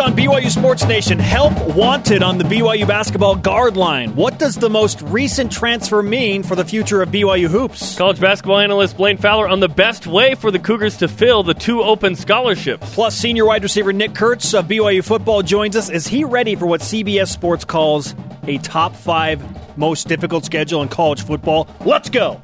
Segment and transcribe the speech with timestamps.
[0.00, 4.16] Next on BYU Sports Nation, help wanted on the BYU basketball guard line.
[4.16, 7.98] What does the most recent transfer mean for the future of BYU hoops?
[7.98, 11.52] College basketball analyst Blaine Fowler on the best way for the Cougars to fill the
[11.52, 12.94] two open scholarships.
[12.94, 15.90] Plus, senior wide receiver Nick Kurtz of BYU football joins us.
[15.90, 18.14] Is he ready for what CBS Sports calls
[18.44, 19.42] a top five
[19.76, 21.68] most difficult schedule in college football?
[21.84, 22.40] Let's go.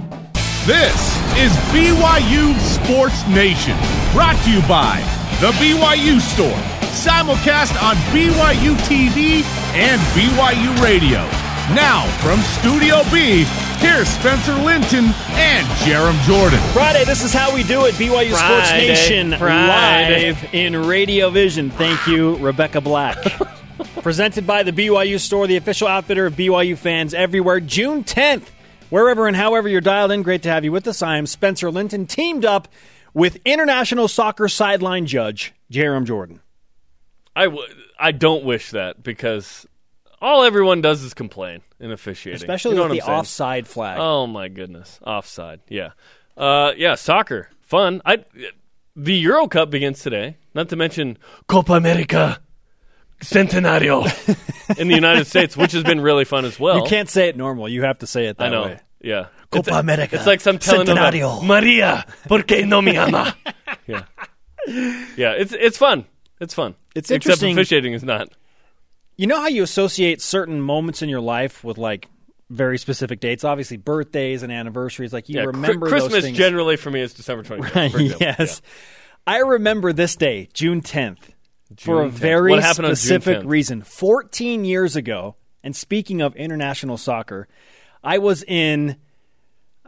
[0.67, 3.79] This is BYU Sports Nation,
[4.13, 5.01] brought to you by
[5.41, 11.19] The BYU Store, simulcast on BYU TV and BYU Radio.
[11.75, 13.45] Now, from Studio B,
[13.85, 16.59] here's Spencer Linton and Jarom Jordan.
[16.73, 17.95] Friday, this is how we do it.
[17.97, 20.27] BYU Sports Friday, Nation Friday.
[20.33, 21.69] live in Radio Vision.
[21.71, 23.19] Thank you, Rebecca Black.
[24.03, 27.61] Presented by the BYU Store, the official outfitter of BYU fans everywhere.
[27.61, 28.49] June 10th,
[28.89, 31.03] wherever and however you're dialed in, great to have you with us.
[31.03, 32.69] I am Spencer Linton, teamed up
[33.13, 36.41] with international soccer sideline judge Jarom Jordan.
[37.37, 37.69] I, w-
[37.99, 39.67] I don't wish that because
[40.21, 42.43] all everyone does is complain in officiating.
[42.43, 43.19] Especially You know with the saying?
[43.19, 43.99] offside flag.
[44.01, 45.61] Oh my goodness, offside.
[45.69, 45.91] Yeah,
[46.37, 48.01] uh, yeah, soccer, fun.
[48.05, 48.25] I
[48.97, 50.39] the Euro Cup begins today.
[50.55, 52.41] Not to mention Copa America
[53.21, 54.05] Centenario
[54.79, 56.79] in the United States, which has been really fun as well.
[56.79, 57.69] you can't say it normal.
[57.69, 58.63] You have to say it that I know.
[58.65, 58.81] way.
[59.01, 59.27] Yeah.
[59.51, 60.87] Copa it's, America It's like some telenovela.
[61.13, 61.45] Centenario.
[61.45, 63.37] Maria, porque no me ama?
[63.87, 64.03] yeah.
[64.67, 66.07] Yeah, it's it's fun.
[66.41, 66.75] It's fun.
[66.95, 68.29] It's Except interesting- officiating is not.
[69.17, 72.09] You know how you associate certain moments in your life with like
[72.51, 73.45] very specific dates?
[73.45, 75.13] Obviously, birthdays and anniversaries.
[75.13, 76.37] Like you Yeah, remember Christmas those things.
[76.37, 77.91] generally for me is December 25th.
[77.93, 78.17] for example.
[78.21, 78.61] yes.
[79.27, 81.19] I remember this day, June 10th,
[81.79, 82.11] for a 10th.
[82.13, 83.83] very What happened on June specific reason.
[83.83, 85.35] 14 years ago,
[85.65, 87.49] and speaking of international soccer,
[88.05, 88.97] I was in,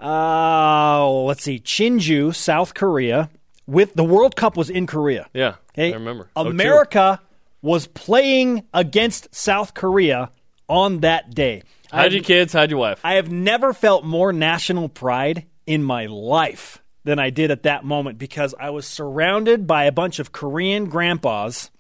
[0.01, 3.31] uh, let's see, Chinju, South Korea,
[3.67, 5.29] with the World Cup was in Korea.
[5.35, 5.93] Yeah, Okay?
[5.93, 6.29] I remember.
[6.37, 6.47] Oh.
[6.47, 7.21] America
[7.63, 10.31] was playing against South Korea
[10.69, 11.63] on that day.
[11.91, 13.01] Hide your kids, hide your wife.
[13.03, 17.85] I have never felt more national pride in my life than I did at that
[17.85, 21.71] moment because I was surrounded by a bunch of Korean grandpas.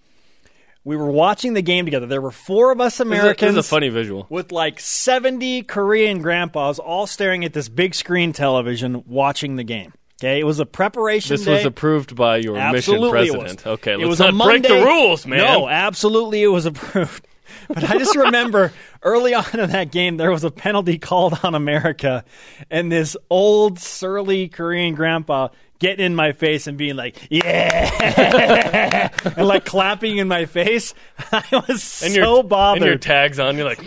[0.84, 2.06] We were watching the game together.
[2.06, 4.26] There were four of us This is a- Americans This is a funny visual.
[4.30, 9.92] with like 70 Korean grandpas all staring at this big screen television watching the game.
[10.20, 11.52] Okay, it was a preparation This day.
[11.52, 13.66] was approved by your Absolutely mission president.
[13.66, 15.38] Okay, it let's was not a break the rules, man.
[15.38, 17.26] No, absolutely it was approved.
[17.68, 21.54] But I just remember early on in that game there was a penalty called on
[21.54, 22.24] America,
[22.70, 25.48] and this old surly Korean grandpa
[25.78, 30.94] getting in my face and being like, "Yeah," and like clapping in my face.
[31.32, 32.82] I was and so your, bothered.
[32.82, 33.56] And your tags on.
[33.56, 33.84] You're like,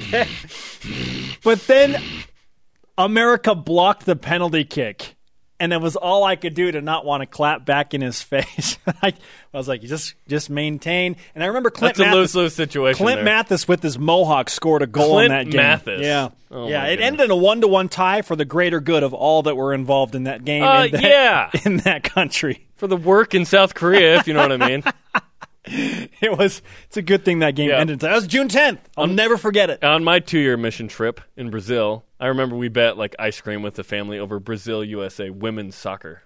[1.44, 2.02] But then
[2.98, 5.16] America blocked the penalty kick.
[5.62, 8.22] And it was all I could do to not want to clap back in his
[8.22, 8.78] face.
[9.02, 9.14] I,
[9.54, 11.16] was like, just just maintain.
[11.36, 13.04] And I remember Clint that's a Mathis, lose lose situation.
[13.06, 13.26] Clint there.
[13.26, 15.58] Mathis with his mohawk scored a goal Clint in that game.
[15.62, 16.02] Mathis.
[16.02, 16.86] Yeah, Oh, yeah.
[16.86, 17.08] It goodness.
[17.08, 19.74] ended in a one to one tie for the greater good of all that were
[19.74, 20.64] involved in that game.
[20.64, 21.50] Uh, in that, yeah.
[21.66, 24.84] in that country, for the work in South Korea, if you know what I mean.
[25.66, 26.62] it was.
[26.88, 27.78] It's a good thing that game Yeah.
[27.78, 28.00] ended.
[28.00, 28.80] That was June tenth.
[28.98, 29.84] I'll never forget it.
[29.84, 33.64] On my two year mission trip in Brazil, I remember we bet like ice cream
[33.64, 36.22] with the family over Brazil USA women's soccer.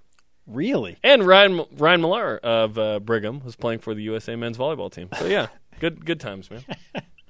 [0.45, 0.97] Really?
[1.01, 5.07] And Ryan Ryan Millar of uh, Brigham was playing for the USA men's volleyball team.
[5.17, 5.47] So yeah,
[5.79, 6.63] good good times, man.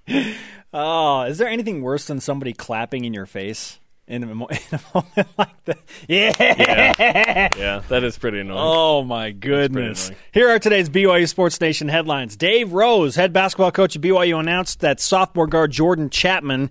[0.77, 4.81] Oh, is there anything worse than somebody clapping in your face in a, in a
[4.93, 5.79] moment like that?
[6.07, 6.33] Yeah.
[6.37, 8.59] Yeah, yeah, that is pretty annoying.
[8.61, 10.11] Oh my goodness!
[10.33, 12.35] Here are today's BYU Sports Nation headlines.
[12.35, 16.69] Dave Rose, head basketball coach at BYU, announced that sophomore guard Jordan Chapman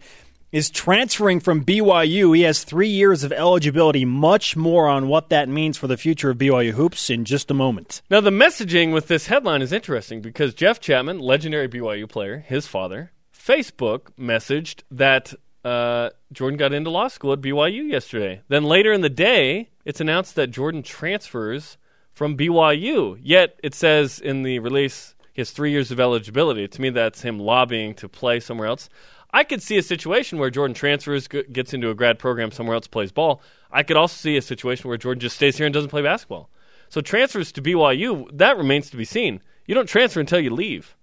[0.55, 2.37] is transferring from BYU.
[2.37, 4.05] He has three years of eligibility.
[4.05, 7.55] Much more on what that means for the future of BYU hoops in just a
[7.55, 8.03] moment.
[8.09, 12.69] Now, the messaging with this headline is interesting because Jeff Chapman, legendary BYU player, his
[12.69, 15.35] father, Facebook messaged that
[15.65, 18.41] uh, Jordan got into law school at BYU yesterday.
[18.47, 21.79] Then later in the day, it's announced that Jordan transfers
[22.13, 23.19] from BYU.
[23.21, 26.69] Yet it says in the release he has three years of eligibility.
[26.69, 28.89] To me, that's him lobbying to play somewhere else.
[29.35, 32.87] I could see a situation where Jordan transfers, gets into a grad program somewhere else,
[32.87, 33.43] plays ball.
[33.73, 36.49] I could also see a situation where Jordan just stays here and doesn't play basketball.
[36.89, 39.41] So transfers to BYU, that remains to be seen.
[39.67, 40.95] You don't transfer until you leave.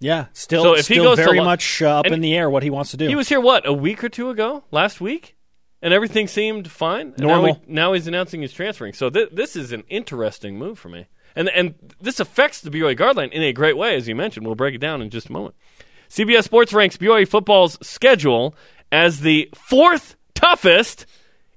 [0.00, 2.62] Yeah, still, So if he goes very lo- much uh, up in the air what
[2.64, 3.06] he wants to do.
[3.06, 5.36] He was here what a week or two ago, last week,
[5.80, 7.14] and everything seemed fine.
[7.16, 7.46] Normal.
[7.46, 8.92] Now, he- now he's announcing he's transferring.
[8.92, 11.06] So th- this is an interesting move for me,
[11.36, 14.44] and and this affects the BYU guard line in a great way, as you mentioned.
[14.46, 15.54] We'll break it down in just a moment.
[16.14, 18.54] CBS Sports ranks BYU football's schedule
[18.92, 21.06] as the fourth toughest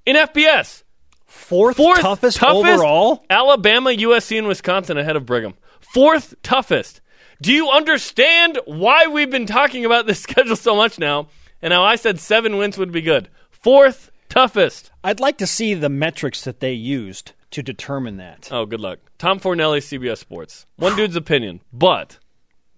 [0.04, 0.82] in FBS.
[1.26, 3.24] fourth, Fourth toughest, overall.
[3.30, 5.54] Alabama, USC, and Wisconsin ahead of Brigham.
[5.78, 7.00] Fourth toughest.
[7.40, 11.28] Do you understand why we've been talking about this schedule so much now?
[11.62, 13.28] And how I said seven wins would be good.
[13.52, 14.90] Fourth toughest.
[15.04, 18.48] I'd like to see the metrics that they used to determine that.
[18.50, 18.98] Oh, good luck.
[19.18, 20.66] Tom Fornelli, CBS Sports.
[20.74, 22.18] One dude's opinion, but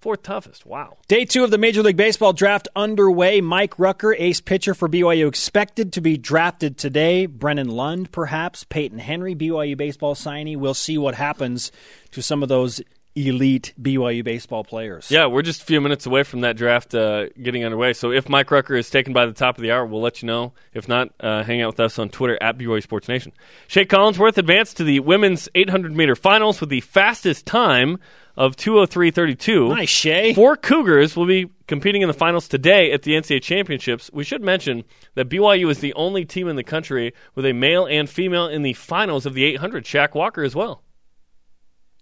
[0.00, 0.64] fourth toughest.
[0.64, 0.96] Wow.
[1.08, 3.40] Day two of the Major League Baseball draft underway.
[3.40, 7.26] Mike Rucker, ace pitcher for BYU, expected to be drafted today.
[7.26, 8.64] Brennan Lund, perhaps.
[8.64, 10.56] Peyton Henry, BYU baseball signee.
[10.56, 11.70] We'll see what happens
[12.12, 12.80] to some of those
[13.14, 15.10] elite BYU baseball players.
[15.10, 17.92] Yeah, we're just a few minutes away from that draft uh, getting underway.
[17.92, 20.26] So if Mike Rucker is taken by the top of the hour, we'll let you
[20.26, 20.52] know.
[20.72, 23.32] If not, uh, hang out with us on Twitter at BYU Sports Nation.
[23.66, 27.98] Shea Collinsworth advanced to the women's 800 meter finals with the fastest time
[28.36, 29.68] of 203.32.
[29.68, 30.32] Nice, Shea.
[30.34, 34.10] Four Cougars will be competing in the finals today at the NCAA Championships.
[34.12, 34.84] We should mention
[35.14, 38.62] that BYU is the only team in the country with a male and female in
[38.62, 39.84] the finals of the 800.
[39.84, 40.82] Shaq Walker as well.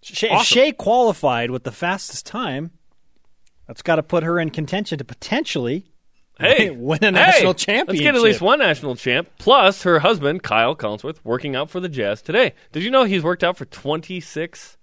[0.03, 0.45] Shea, Awesome.
[0.45, 2.71] Shea qualified with the fastest time,
[3.67, 5.85] that's got to put her in contention to potentially
[6.39, 9.29] Hey, win a national hey, Let's get at least one national champ.
[9.39, 12.55] Plus, her husband Kyle Collinsworth working out for the Jazz today.
[12.73, 14.77] Did you know he's worked out for 26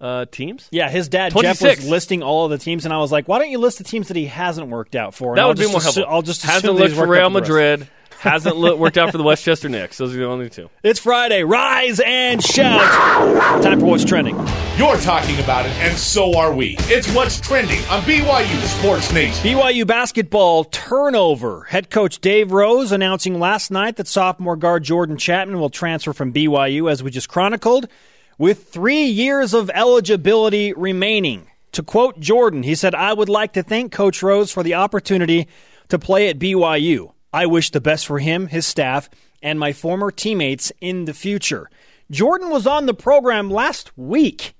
[0.00, 0.66] uh, teams?
[0.72, 1.60] Yeah, his dad 26.
[1.60, 3.76] Jeff was listing all of the teams, and I was like, "Why don't you list
[3.78, 5.82] the teams that he hasn't worked out for?" And That I'll would be more assu-
[5.82, 6.04] helpful.
[6.08, 7.40] I'll just hasn't looked he's for Real out for the.
[7.40, 7.88] Madrid.
[8.18, 9.98] Hasn't look, worked out for the Westchester Knicks.
[9.98, 10.68] Those are the only two.
[10.82, 11.44] It's Friday.
[11.44, 13.62] Rise and shout!
[13.62, 14.36] Time for what's trending.
[14.76, 16.76] You're talking about it, and so are we.
[16.80, 19.44] It's what's trending on BYU Sports Nation.
[19.44, 21.64] BYU basketball turnover.
[21.64, 26.32] Head coach Dave Rose announcing last night that sophomore guard Jordan Chapman will transfer from
[26.32, 27.88] BYU, as we just chronicled,
[28.36, 31.46] with three years of eligibility remaining.
[31.72, 35.48] To quote Jordan, he said, I would like to thank Coach Rose for the opportunity
[35.88, 37.12] to play at BYU.
[37.32, 39.10] I wish the best for him, his staff,
[39.42, 41.70] and my former teammates in the future.
[42.10, 44.54] Jordan was on the program last week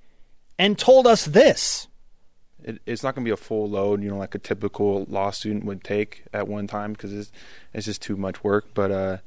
[0.57, 1.87] and told us this.
[2.63, 5.31] it, it's not going to be a full load, you know, like a typical law
[5.31, 7.31] student would take at one time because it's,
[7.73, 8.67] it's just too much work.
[8.73, 9.17] But uh,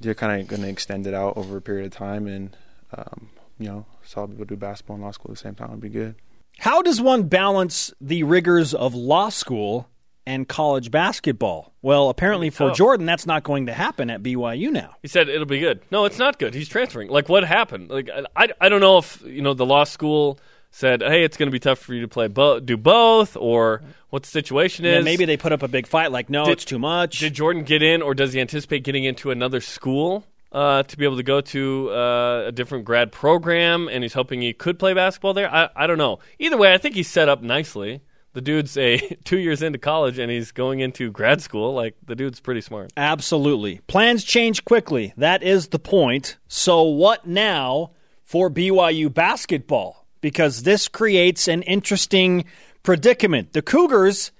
[0.00, 2.56] you're kind of going to extend it out over a period of time, and
[2.96, 5.42] um, you know, so I'll be able to do basketball and law school at the
[5.42, 6.16] same time It'd be good.
[6.58, 9.88] How does one balance the rigors of law school
[10.26, 11.72] and college basketball?
[11.82, 12.76] Well, apparently for tough.
[12.76, 14.94] Jordan, that's not going to happen at BYU now.
[15.02, 15.80] He said it'll be good.
[15.90, 16.54] No, it's not good.
[16.54, 17.08] He's transferring.
[17.08, 17.90] Like what happened?
[17.90, 20.38] Like I, I don't know if you know the law school
[20.70, 23.82] said, "Hey, it's going to be tough for you to play bo- do both," or
[24.10, 25.04] what the situation Yeah, is.
[25.04, 27.18] maybe they put up a big fight like, no, Did- it's too much.
[27.18, 31.04] Did Jordan get in, or does he anticipate getting into another school uh, to be
[31.04, 33.88] able to go to uh, a different grad program?
[33.88, 35.52] And he's hoping he could play basketball there.
[35.52, 36.20] I, I don't know.
[36.38, 38.00] Either way, I think he's set up nicely.
[38.32, 41.74] The dude's a two years into college and he's going into grad school.
[41.74, 42.92] Like the dude's pretty smart.
[42.96, 43.80] Absolutely.
[43.86, 45.12] Plans change quickly.
[45.16, 46.38] That is the point.
[46.48, 47.90] So, what now
[48.24, 50.06] for BYU basketball?
[50.20, 52.44] Because this creates an interesting
[52.82, 53.52] predicament.
[53.52, 54.30] The Cougars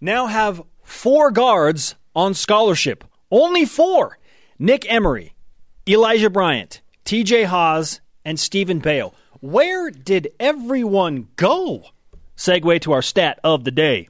[0.00, 3.04] now have four guards on scholarship.
[3.30, 4.18] Only four
[4.58, 5.34] Nick Emery,
[5.88, 9.12] Elijah Bryant, TJ Haws, and Steven Beo.
[9.40, 11.86] Where did everyone go?
[12.36, 14.08] Segue to our stat of the day.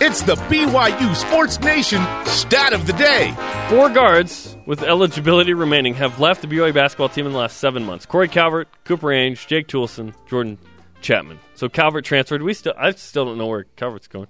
[0.00, 3.34] It's the BYU Sports Nation stat of the day.
[3.68, 7.84] Four guards with eligibility remaining have left the BYU basketball team in the last seven
[7.84, 8.04] months.
[8.06, 10.58] Corey Calvert, Cooper Ainge, Jake Toulson, Jordan
[11.00, 11.38] Chapman.
[11.54, 12.42] So Calvert transferred.
[12.42, 14.28] We still, I still don't know where Calvert's going.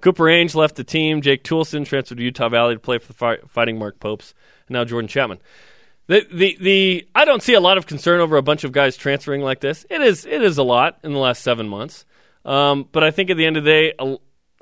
[0.00, 1.22] Cooper Ainge left the team.
[1.22, 4.34] Jake Toulson transferred to Utah Valley to play for the fi- Fighting Mark Popes.
[4.68, 5.38] And now Jordan Chapman.
[6.06, 8.96] The, the the I don't see a lot of concern over a bunch of guys
[8.96, 9.86] transferring like this.
[9.88, 12.04] It is it is a lot in the last seven months,
[12.44, 14.18] um, but I think at the end of the day,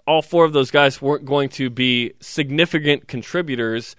[0.07, 3.97] all four of those guys weren't going to be significant contributors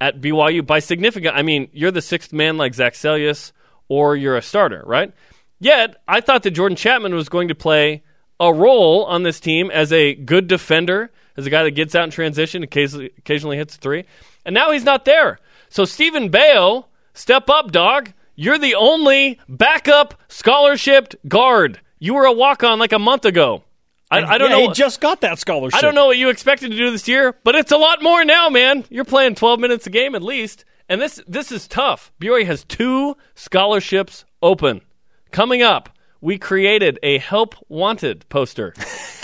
[0.00, 0.66] at BYU.
[0.66, 3.52] By significant, I mean you're the sixth man like Zach Seljaas,
[3.88, 5.12] or you're a starter, right?
[5.60, 8.02] Yet I thought that Jordan Chapman was going to play
[8.40, 12.04] a role on this team as a good defender, as a guy that gets out
[12.04, 14.04] in transition, occasionally, occasionally hits a three,
[14.44, 15.38] and now he's not there.
[15.68, 18.12] So Steven Beo, step up, dog.
[18.36, 21.80] You're the only backup scholarship guard.
[22.04, 23.64] You were a walk on like a month ago.
[24.10, 24.68] I, I don't Yeah, know.
[24.68, 25.78] He just got that scholarship.
[25.78, 28.22] I don't know what you expected to do this year, but it's a lot more
[28.26, 28.84] now, man.
[28.90, 32.12] You're playing 12 minutes a game at least, and this this is tough.
[32.20, 34.82] BYU has two scholarships open.
[35.30, 35.88] Coming up,
[36.20, 38.74] we created a help wanted poster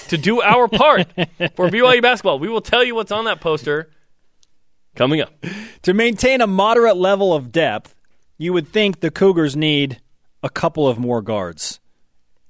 [0.08, 1.06] to do our part
[1.54, 2.38] for BYU basketball.
[2.38, 3.90] We will tell you what's on that poster
[4.96, 5.34] coming up.
[5.82, 7.94] To maintain a moderate level of depth,
[8.38, 10.00] you would think the Cougars need
[10.42, 11.79] a couple of more guards.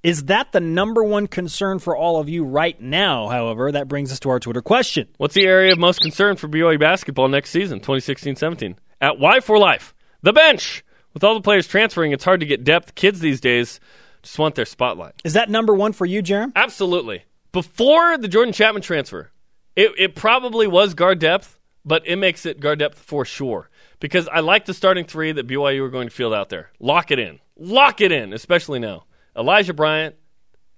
[0.02, 3.28] Is that the number one concern for all of you right now?
[3.28, 5.08] However, that brings us to our Twitter question.
[5.18, 8.76] What's the area of most concern for BYU basketball next season, 2016-17?
[9.02, 10.82] At Y for Life, the bench.
[11.12, 12.94] With all the players transferring, it's hard to get depth.
[12.94, 13.78] Kids these days
[14.22, 15.20] just want their spotlight.
[15.22, 16.52] Is that number one for you, Jeremy?
[16.56, 17.24] Absolutely.
[17.52, 19.30] Before the Jordan Chapman transfer,
[19.76, 23.68] it, it probably was guard depth, but it makes it guard depth for sure.
[23.98, 26.70] Because I like the starting three that BYU are going to field out there.
[26.78, 27.38] Lock it in.
[27.58, 29.04] Lock it in, especially now.
[29.36, 30.14] Elijah Bryant,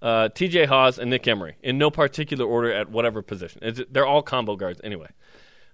[0.00, 3.61] uh, TJ Haws, and Nick Emery in no particular order at whatever position.
[3.62, 5.09] It's, they're all combo guards anyway.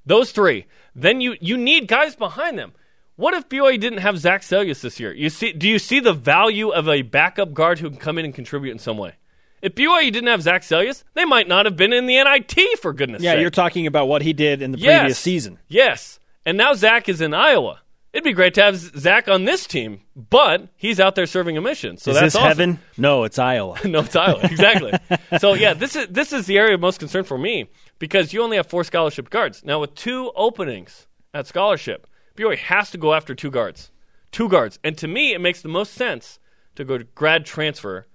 [0.07, 0.67] Those three.
[0.95, 2.73] Then you, you need guys behind them.
[3.17, 5.13] What if BYU didn't have Zach Seljaas this year?
[5.13, 8.25] You see, do you see the value of a backup guard who can come in
[8.25, 9.15] and contribute in some way?
[9.61, 12.93] If BYU didn't have Zach Seljaas, they might not have been in the NIT for
[12.93, 13.25] goodness' sake.
[13.25, 13.41] Yeah, sake.
[13.41, 15.01] you're talking about what he did in the Yes.
[15.01, 15.59] previous season.
[15.67, 16.21] Yes.
[16.47, 17.81] And now Zach is in Iowa.
[18.13, 21.61] It'd be great to have Zach on this team, but he's out there serving a
[21.61, 21.99] mission.
[21.99, 22.49] So Is that's this awesome.
[22.49, 22.81] heaven?
[22.97, 23.79] No, it's Iowa.
[23.85, 24.41] no, it's Iowa.
[24.43, 24.93] Exactly.
[25.39, 28.43] so yeah, this is this is the area of most concern for me because you
[28.43, 29.63] only have four scholarship guards.
[29.63, 33.91] Now with two openings at scholarship, BYU has to go after two guards.
[34.33, 34.79] Two guards.
[34.83, 36.39] And to me it makes the most sense
[36.77, 38.07] to go to grad transfer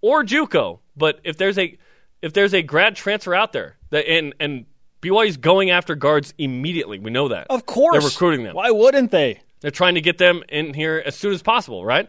[0.00, 0.78] or JUCO.
[0.96, 1.76] But if there's a
[2.22, 4.64] if there's a grad transfer out there that and and
[5.02, 6.98] BYU's going after guards immediately.
[6.98, 7.48] We know that.
[7.50, 7.98] Of course.
[7.98, 8.54] They're recruiting them.
[8.54, 9.42] Why wouldn't they?
[9.60, 12.08] They're trying to get them in here as soon as possible, right?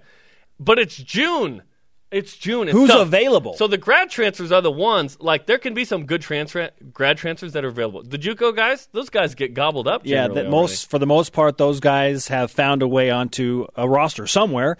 [0.59, 1.63] But it's June.
[2.11, 2.67] It's June.
[2.67, 3.07] It's Who's tough.
[3.07, 3.55] available?
[3.55, 7.17] So the grad transfers are the ones like there can be some good transfer grad
[7.17, 8.03] transfers that are available.
[8.03, 10.03] The JUCO guys, those guys get gobbled up.
[10.05, 13.89] Yeah, that most for the most part, those guys have found a way onto a
[13.89, 14.77] roster somewhere.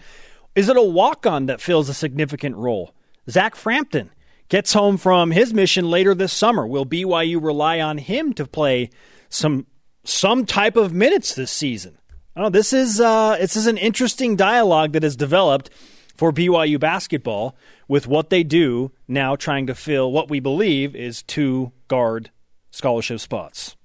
[0.54, 2.94] Is it a walk on that fills a significant role?
[3.28, 4.12] Zach Frampton
[4.54, 6.68] gets home from his mission later this summer.
[6.68, 8.92] Will BYU rely on him to play
[9.28, 9.66] some
[10.04, 11.98] some type of minutes this season?
[12.36, 12.52] Know.
[12.52, 15.72] This is uh, this is an interesting dialogue that has developed
[16.16, 17.56] for BYU basketball
[17.88, 22.30] with what they do now, trying to fill what we believe is two guard
[22.70, 23.76] scholarship spots.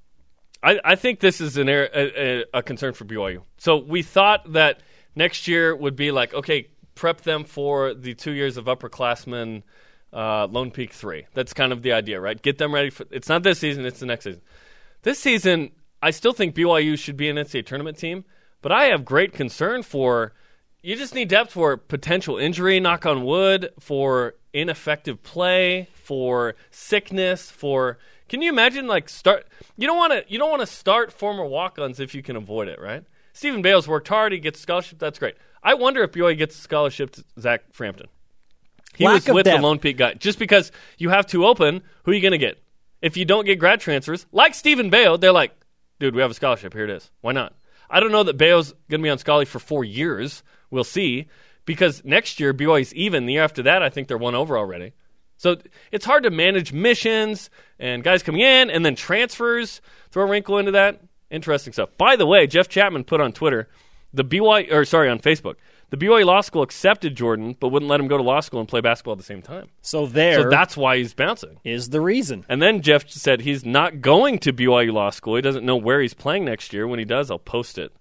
[0.62, 3.40] I, I think this is an a, a concern for BYU.
[3.56, 4.82] So we thought that
[5.16, 9.62] next year would be like, okay, prep them for the two years of upperclassmen
[10.12, 11.26] uh, Lone Peak 3.
[11.34, 12.40] That's kind of the idea, right?
[12.40, 14.42] Get them ready for It's not this season, it's the next season.
[15.02, 15.70] This season,
[16.02, 18.24] I still think BYU should be an NCAA tournament team,
[18.62, 20.32] but I have great concern for
[20.82, 27.50] you just need depth for potential injury, knock on wood, for ineffective play, for sickness,
[27.50, 27.98] for
[28.28, 29.46] can you imagine like start
[29.76, 32.68] you don't want to you don't want to start former walk-ons if you can avoid
[32.68, 33.04] it, right?
[33.32, 35.36] Steven Beo's worked hard, he gets scholarship, that's great.
[35.62, 38.08] I wonder if BYU gets scholarship to Zach Frampton.
[38.98, 39.58] He Lack was with depth.
[39.58, 40.14] the Lone Peak guy.
[40.14, 42.60] Just because you have two open, who are you going to get?
[43.00, 45.52] If you don't get grad transfers, like Steven Beo, they're like,
[46.00, 46.72] dude, we have a scholarship.
[46.74, 47.08] Here it is.
[47.20, 47.54] Why not?
[47.88, 50.42] I don't know that Beo's going to be on Scully for four years.
[50.70, 51.28] We'll see.
[51.64, 53.26] Because next year, BYU's even.
[53.26, 54.94] The year after that, I think they're one over already.
[55.36, 55.58] So
[55.92, 59.80] it's hard to manage missions and guys coming in and then transfers.
[60.10, 61.00] Throw a wrinkle into that.
[61.30, 61.90] Interesting stuff.
[61.96, 63.68] By the way, Jeff Chapman put on Twitter,
[64.12, 65.54] the BYU, or sorry, on Facebook,
[65.90, 68.68] the BYU Law School accepted Jordan, but wouldn't let him go to law school and
[68.68, 69.68] play basketball at the same time.
[69.80, 71.58] So there So that's why he's bouncing.
[71.64, 72.44] is the reason.
[72.48, 75.36] And then Jeff said he's not going to BYU Law School.
[75.36, 76.86] He doesn't know where he's playing next year.
[76.86, 77.92] When he does, I'll post it.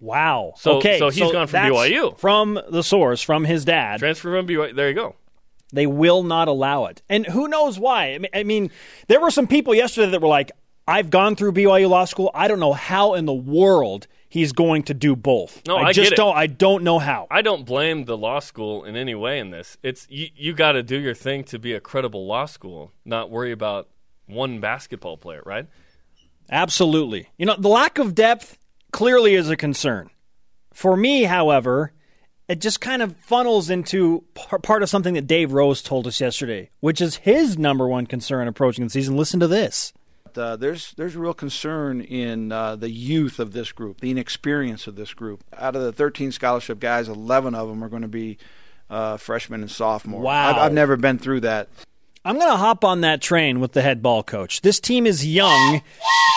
[0.00, 0.54] Wow.
[0.56, 2.16] So- okay, so he's gone from BYU.
[2.18, 3.98] From the source, from his dad.
[3.98, 4.74] Transfer from BYU.
[4.74, 5.16] There you go.
[5.72, 7.02] They will not allow it.
[7.08, 8.14] And who knows why?
[8.14, 8.70] I mean, I mean,
[9.08, 10.50] there were some people yesterday that were like,
[10.86, 12.30] I've gone through BYU Law School.
[12.32, 15.62] I don't know how in the world he's going to do both.
[15.66, 16.16] No, I just get it.
[16.16, 17.26] don't I don't know how.
[17.30, 19.76] I don't blame the law school in any way in this.
[19.82, 23.30] It's you, you got to do your thing to be a credible law school, not
[23.30, 23.88] worry about
[24.26, 25.66] one basketball player, right?
[26.50, 27.28] Absolutely.
[27.36, 28.58] You know, the lack of depth
[28.92, 30.10] clearly is a concern.
[30.72, 31.92] For me, however,
[32.48, 36.70] it just kind of funnels into part of something that Dave Rose told us yesterday,
[36.80, 39.16] which is his number one concern approaching the season.
[39.16, 39.92] Listen to this.
[40.38, 44.96] Uh, there's there's real concern in uh, the youth of this group, the inexperience of
[44.96, 45.42] this group.
[45.56, 48.38] Out of the 13 scholarship guys, 11 of them are going to be
[48.88, 50.24] uh, freshmen and sophomores.
[50.24, 50.50] Wow.
[50.50, 51.68] I've, I've never been through that.
[52.24, 54.60] I'm going to hop on that train with the head ball coach.
[54.60, 55.82] This team is young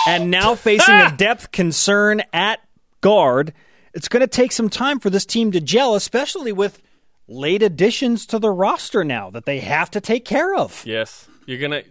[0.08, 2.60] and now facing a depth concern at
[3.02, 3.54] guard.
[3.94, 6.82] It's going to take some time for this team to gel, especially with
[7.28, 10.86] late additions to the roster now that they have to take care of.
[10.86, 11.84] Yes, you're gonna.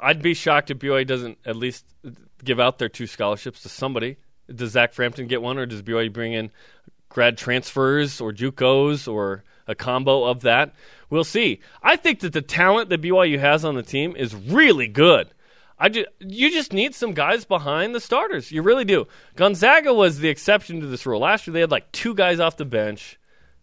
[0.00, 1.84] I'd be shocked if BYU doesn't at least
[2.42, 4.16] give out their two scholarships to somebody.
[4.52, 6.50] Does Zach Frampton get one, or does BYU bring in
[7.08, 10.74] grad transfers or JUCOs or a combo of that?
[11.08, 11.60] We'll see.
[11.82, 15.28] I think that the talent that BYU has on the team is really good.
[15.78, 18.52] I ju- you just need some guys behind the starters.
[18.52, 19.06] You really do.
[19.36, 21.20] Gonzaga was the exception to this rule.
[21.20, 23.18] Last year they had like two guys off the bench.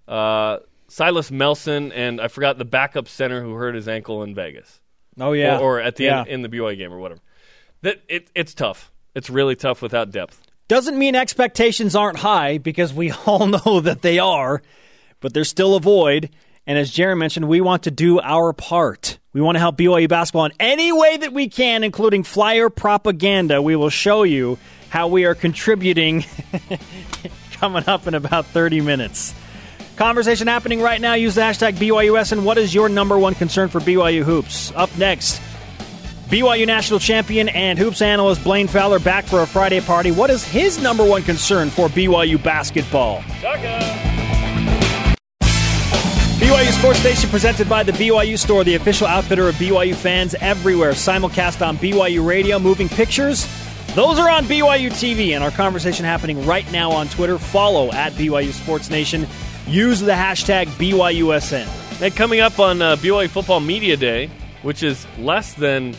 [0.08, 4.79] Uh, Silas Melson and I forgot the backup center who hurt his ankle in Vegas
[5.19, 6.19] Oh yeah, or, or at the Yeah.
[6.21, 7.21] end in the BYU game or whatever.
[7.81, 8.91] That it, it's tough.
[9.15, 10.41] It's really tough without depth.
[10.67, 14.62] Doesn't mean expectations aren't high because we all know that they are.
[15.19, 16.29] But there's still a void.
[16.67, 19.19] And as Jarom mentioned, we want to do our part.
[19.33, 23.62] We want to help BYU basketball in any way that we can, including flyer propaganda.
[23.62, 24.57] We will show you
[24.89, 26.25] how we are contributing
[27.53, 29.33] coming up in about 30 minutes.
[29.98, 31.16] Conversation happening right now.
[31.16, 32.32] Use the hashtag BYUS.
[32.32, 34.72] And what is your number one concern for BYU hoops?
[34.75, 35.42] Up next,
[36.30, 40.12] BYU national champion and hoops analyst Blaine Fowler back for a Friday party.
[40.12, 43.22] What is his number one concern for BYU basketball?
[46.39, 50.92] BYU Sports Nation presented by the BYU Store, the official outfitter of BYU fans everywhere.
[50.92, 53.48] Simulcast on BYU Radio, moving pictures.
[53.96, 57.39] Those are on BYU TV, and our conversation happening right now on Twitter.
[57.39, 59.25] Follow at BYU Sports Nation.
[59.67, 62.01] Use the hashtag BYUSN.
[62.01, 64.29] And coming up on uh, BYU Football Media Day,
[64.62, 65.93] which is less than,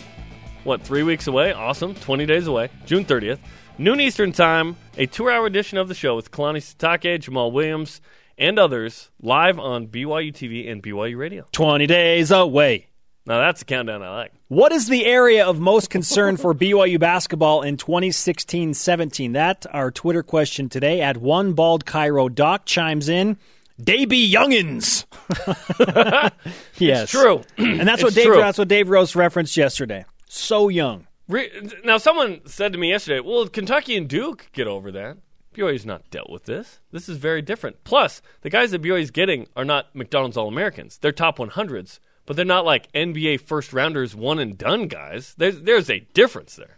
[0.65, 1.53] what, three weeks away?
[1.53, 1.95] Awesome.
[1.95, 2.71] 20 days away.
[2.87, 3.39] June 30th.
[3.77, 8.01] Noon Eastern Time, a two hour edition of the show with Kalani Sitake, Jamaal Williams,
[8.39, 11.45] and others live on BYU TV and BYU Radio.
[11.53, 12.87] 20 days away.
[13.27, 14.33] Now that's a countdown I like.
[14.49, 19.33] What is the area of most concern for BYU basketball in 2016 17?
[19.33, 22.31] That our Twitter question today at one bald Cairo.
[22.31, 23.37] Doc chimes in.
[23.79, 25.07] They be youngins.
[26.79, 27.43] yes, It's true.
[27.59, 28.27] and that's what Dave.
[28.27, 28.37] true.
[28.37, 30.05] That's what Dave Rose referenced yesterday.
[30.27, 31.07] So young.
[31.29, 31.51] Re-
[31.85, 35.19] now, someone said to me yesterday, well, Kentucky and Duke get over that.
[35.55, 36.81] BYU's not dealt with this.
[36.93, 37.83] This is very different.
[37.85, 40.99] Plus, the guys that BYU's getting are not McDonald's All Americans.
[40.99, 45.35] They're top 100s, but they're not like NBA first rounders, one and done guys.
[45.37, 46.78] There's, there's a difference there.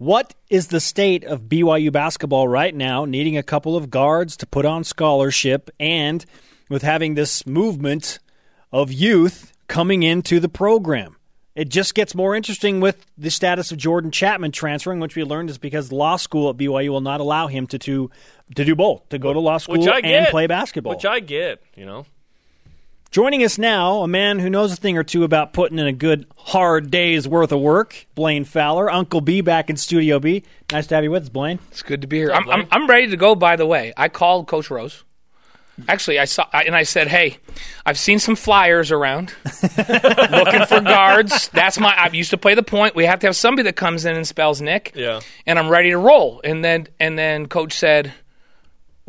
[0.00, 4.46] What is the state of BYU basketball right now, needing a couple of guards to
[4.46, 6.24] put on scholarship and
[6.70, 8.18] with having this movement
[8.72, 11.16] of youth coming into the program?
[11.54, 15.50] It just gets more interesting with the status of Jordan Chapman transferring, which we learned
[15.50, 18.10] is because law school at BYU will not allow him to to,
[18.54, 20.94] to do both, to go to law school and play basketball.
[20.94, 22.06] Which I get, you know.
[23.10, 25.92] Joining us now, a man who knows a thing or two about putting in a
[25.92, 30.44] good hard day's worth of work, Blaine Fowler, Uncle B back in Studio B.
[30.70, 31.58] Nice to have you with us, Blaine.
[31.72, 32.30] It's good to be here.
[32.30, 33.34] I'm, I'm, I'm ready to go.
[33.34, 35.02] By the way, I called Coach Rose.
[35.88, 37.38] Actually, I saw I- and I said, "Hey,
[37.84, 39.34] I've seen some flyers around
[39.78, 41.48] looking for guards.
[41.48, 41.92] That's my.
[41.92, 42.94] I used to play the point.
[42.94, 44.92] We have to have somebody that comes in and spells Nick.
[44.94, 45.20] Yeah.
[45.46, 46.40] And I'm ready to roll.
[46.44, 48.12] And then and then Coach said,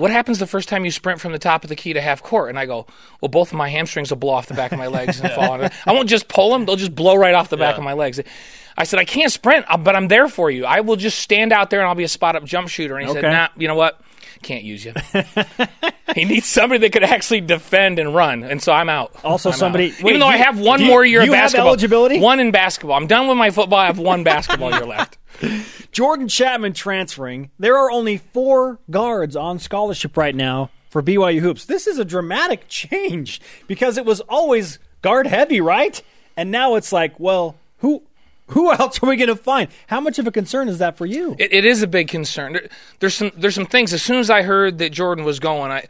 [0.02, 2.22] "What happens the first time you sprint from the top of the key to half
[2.24, 2.86] court?" And I go,
[3.22, 5.52] "Well, both of my hamstrings will blow off the back of my legs and fall
[5.52, 5.72] on it.
[5.86, 7.80] I won't just pull them; they'll just blow right off the back Yeah.
[7.80, 8.20] of my legs."
[8.78, 10.66] I said, "I can't sprint, uh, but I'm there for you.
[10.66, 13.06] I will just stand out there and I'll be a spot up jump shooter." And
[13.06, 13.22] he Okay.
[13.22, 14.00] said, "Nah, you know what?
[14.44, 14.94] Can't use you.
[16.16, 19.14] he needs somebody that could actually defend and run, and so I'm out.
[19.24, 20.02] Also I'm somebody- out.
[20.02, 21.68] wait, even though do I have one you- more year do of you have basketball,
[21.68, 22.20] eligibility?
[22.20, 22.98] one in basketball.
[22.98, 23.78] I'm done with my football.
[23.80, 25.18] I have one basketball year left.
[25.92, 27.52] Jordan Chapman transferring.
[27.60, 31.66] There are only four guards on scholarship right now for BYU hoops.
[31.66, 36.02] This is a dramatic change because it was always guard heavy, right?
[36.38, 38.04] And now it's like, well, who
[38.48, 39.70] who else are we going to find?
[39.88, 41.36] How much of a concern is that for you?
[41.40, 42.54] It, it is a big concern.
[42.54, 42.68] There,
[43.00, 43.94] there's some there's some things.
[43.94, 45.88] As soon as I heard that Jordan was going, I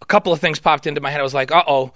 [0.00, 1.20] a couple of things popped into my head.
[1.20, 1.92] I was like, uh oh.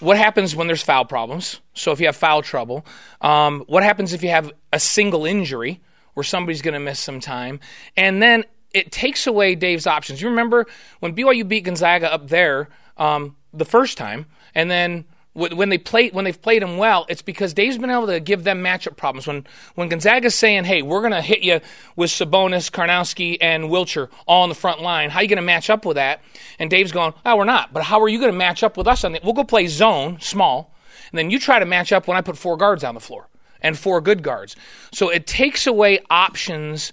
[0.00, 1.60] What happens when there's foul problems?
[1.74, 2.86] So if you have foul trouble,
[3.20, 5.78] um, what happens if you have a single injury
[6.14, 7.60] where somebody's going to miss some time,
[7.96, 10.22] and then it takes away Dave's options.
[10.22, 10.66] You remember
[11.00, 16.12] when BYU beat Gonzaga up there um, the first time, and then when they played
[16.12, 19.26] when they've played them well, it's because Dave's been able to give them matchup problems.
[19.26, 19.46] When
[19.76, 21.60] when Gonzaga's saying, "Hey, we're going to hit you
[21.94, 25.42] with Sabonis, Karnowski, and Wiltjer all on the front line," how are you going to
[25.42, 26.20] match up with that?
[26.58, 28.88] And Dave's going, "Oh, we're not." But how are you going to match up with
[28.88, 29.20] us on the?
[29.22, 30.74] We'll go play zone small,
[31.12, 33.29] and then you try to match up when I put four guards on the floor
[33.62, 34.56] and four good guards.
[34.92, 36.92] So it takes away options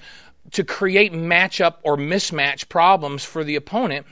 [0.52, 4.06] to create matchup or mismatch problems for the opponent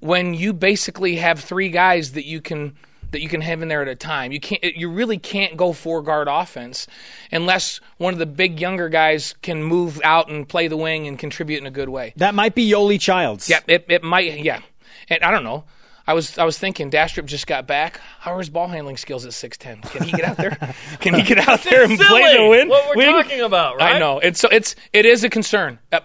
[0.00, 2.74] when you basically have three guys that you can
[3.10, 4.32] that you can have in there at a time.
[4.32, 6.86] You can't you really can't go four guard offense
[7.30, 11.18] unless one of the big younger guys can move out and play the wing and
[11.18, 12.12] contribute in a good way.
[12.16, 13.48] That might be Yoli Childs.
[13.48, 14.60] Yeah, it, it might yeah.
[15.08, 15.64] And I don't know.
[16.06, 18.00] I was I was thinking Dastrup just got back.
[18.20, 19.80] How are his ball handling skills at six ten?
[19.80, 20.50] Can he get out there?
[21.00, 22.68] Can he get out there and play Silly, the win?
[22.68, 23.22] what we're wing?
[23.22, 23.96] talking about, right?
[23.96, 24.18] I know.
[24.18, 25.78] It's so it's it is a concern.
[25.90, 26.00] Uh,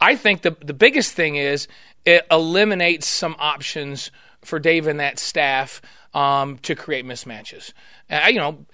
[0.00, 1.68] I think the the biggest thing is
[2.04, 4.10] it eliminates some options
[4.42, 5.82] for Dave and that staff
[6.14, 7.72] um, to create mismatches.
[8.10, 8.64] Uh, you know,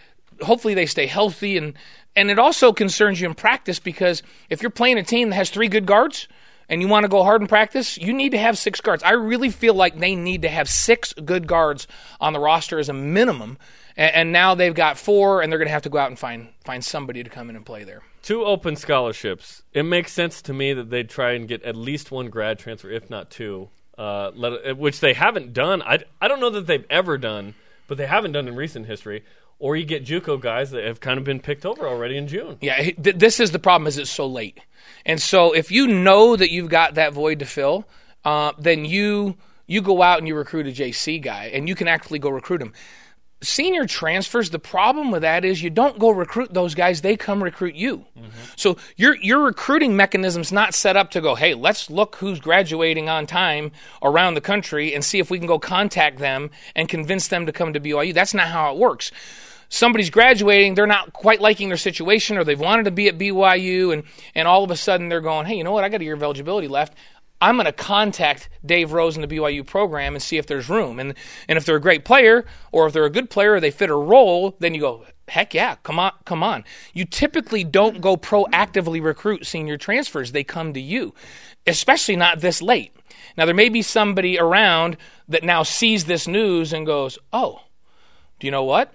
[0.40, 1.74] hopefully they stay healthy and
[2.16, 5.50] and it also concerns you in practice because if you're playing a team that has
[5.50, 6.28] three good guards
[6.68, 9.02] and you want to go hard in practice, you need to have six guards.
[9.02, 11.86] I really feel like they need to have six good guards
[12.20, 13.58] on the roster as a minimum.
[13.96, 16.18] And, and now they've got four, and they're going to have to go out and
[16.18, 18.02] find find somebody to come in and play there.
[18.22, 19.62] Two open scholarships.
[19.72, 22.90] It makes sense to me that they'd try and get at least one grad transfer,
[22.90, 23.70] if not two.
[23.98, 25.82] uh, let, which they haven't done.
[25.82, 27.54] I, I don't know that they've ever done,
[27.88, 29.24] but they haven't done in recent history.
[29.60, 32.58] Or you get JUCO guys that have kind of been picked over already in June.
[32.60, 34.60] Yeah, th- this is the problem: is it's so late,
[35.04, 37.84] and so if you know that you've got that void to fill,
[38.24, 41.88] uh, then you you go out and you recruit a JC guy, and you can
[41.88, 42.72] actually go recruit him.
[43.40, 44.50] Senior transfers.
[44.50, 48.04] The problem with that is you don't go recruit those guys; they come recruit you.
[48.54, 51.34] So your your recruiting mechanism's not set up to go.
[51.34, 55.48] Hey, let's look who's graduating on time around the country and see if we can
[55.48, 58.14] go contact them and convince them to come to BYU.
[58.14, 59.10] That's not how it works
[59.68, 63.92] somebody's graduating, they're not quite liking their situation, or they've wanted to be at BYU,
[63.92, 64.04] and
[64.34, 65.84] and all of a sudden they're going, hey, you know what?
[65.84, 66.94] I got a year of eligibility left.
[67.40, 70.98] I'm going to contact Dave Rose in the BYU program and see if there's room.
[70.98, 71.14] And
[71.48, 73.90] and if they're a great player, or if they're a good player, or they fit
[73.90, 76.64] a role, then you go, heck yeah, come on, come on.
[76.92, 81.14] You typically don't go proactively recruit senior transfers; they come to you,
[81.66, 82.92] especially not this late.
[83.36, 84.96] Now there may be somebody around
[85.28, 87.60] that now sees this news and goes, oh,
[88.40, 88.94] do you know what?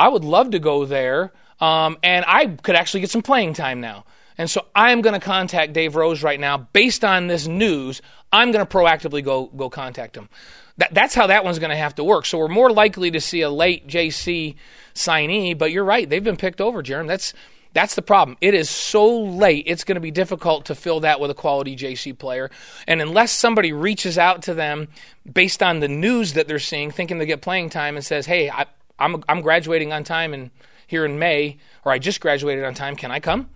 [0.00, 3.82] I would love to go there, um, and I could actually get some playing time
[3.82, 4.06] now.
[4.38, 8.00] And so I'm going to contact Dave Rose right now based on this news.
[8.32, 10.30] I'm going to proactively go go contact him.
[10.78, 12.24] That, that's how that one's going to have to work.
[12.24, 14.54] So we're more likely to see a late JC
[14.94, 17.08] signee, but you're right; they've been picked over, Jeremy.
[17.08, 17.34] That's
[17.74, 18.38] that's the problem.
[18.40, 21.76] It is so late; it's going to be difficult to fill that with a quality
[21.76, 22.50] JC player.
[22.88, 24.88] And unless somebody reaches out to them
[25.30, 28.48] based on the news that they're seeing, thinking they get playing time, and says, "Hey,
[28.48, 28.64] I,
[29.00, 30.50] I'm I'm graduating on time and
[30.86, 32.96] here in May, or I just graduated on time.
[32.96, 33.48] Can I come?"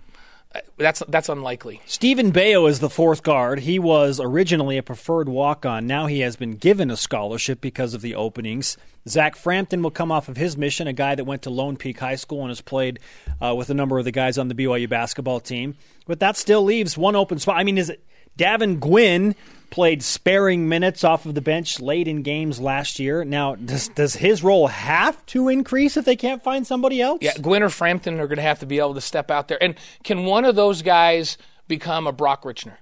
[0.55, 1.81] Uh, That's that's unlikely.
[1.85, 3.61] Steven Beo is the fourth guard.
[3.61, 5.87] He was originally a preferred walk on.
[5.87, 8.77] Now he has been given a scholarship because of the openings.
[9.09, 11.99] Zach Frampton will come off of his mission, a guy that went to Lone Peak
[11.99, 13.01] High School and has played
[13.43, 15.75] uh, with a number of the guys on the BYU basketball team.
[16.07, 17.57] But that still leaves one open spot.
[17.59, 18.03] I mean, is it
[18.39, 19.35] Davin Guinn
[19.71, 23.25] played sparing minutes off of the bench late in games last year?
[23.25, 27.19] Now, does, does his role have to increase if they can't find somebody else?
[27.23, 29.63] Yeah, Guinn or Frampton are going to have to be able to step out there.
[29.63, 32.77] And can one of those guys become a Brock Richner?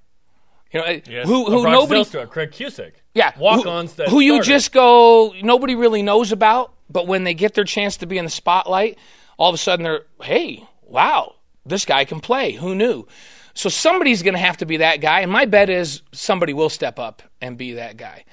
[0.73, 1.27] You know, Yes.
[1.27, 2.93] who who Brock nobody Zylstra, Craig Cusick.
[3.15, 4.49] Yeah, walk-ons who, who you started.
[4.49, 8.25] just go nobody really knows about, but when they get their chance to be in
[8.25, 8.97] the spotlight,
[9.39, 11.35] all of a sudden they're hey, wow,
[11.67, 12.53] this guy can play.
[12.53, 13.07] Who knew?
[13.55, 16.71] So somebody's going to have to be that guy, and my bet is somebody will
[16.71, 18.25] step up and be that guy.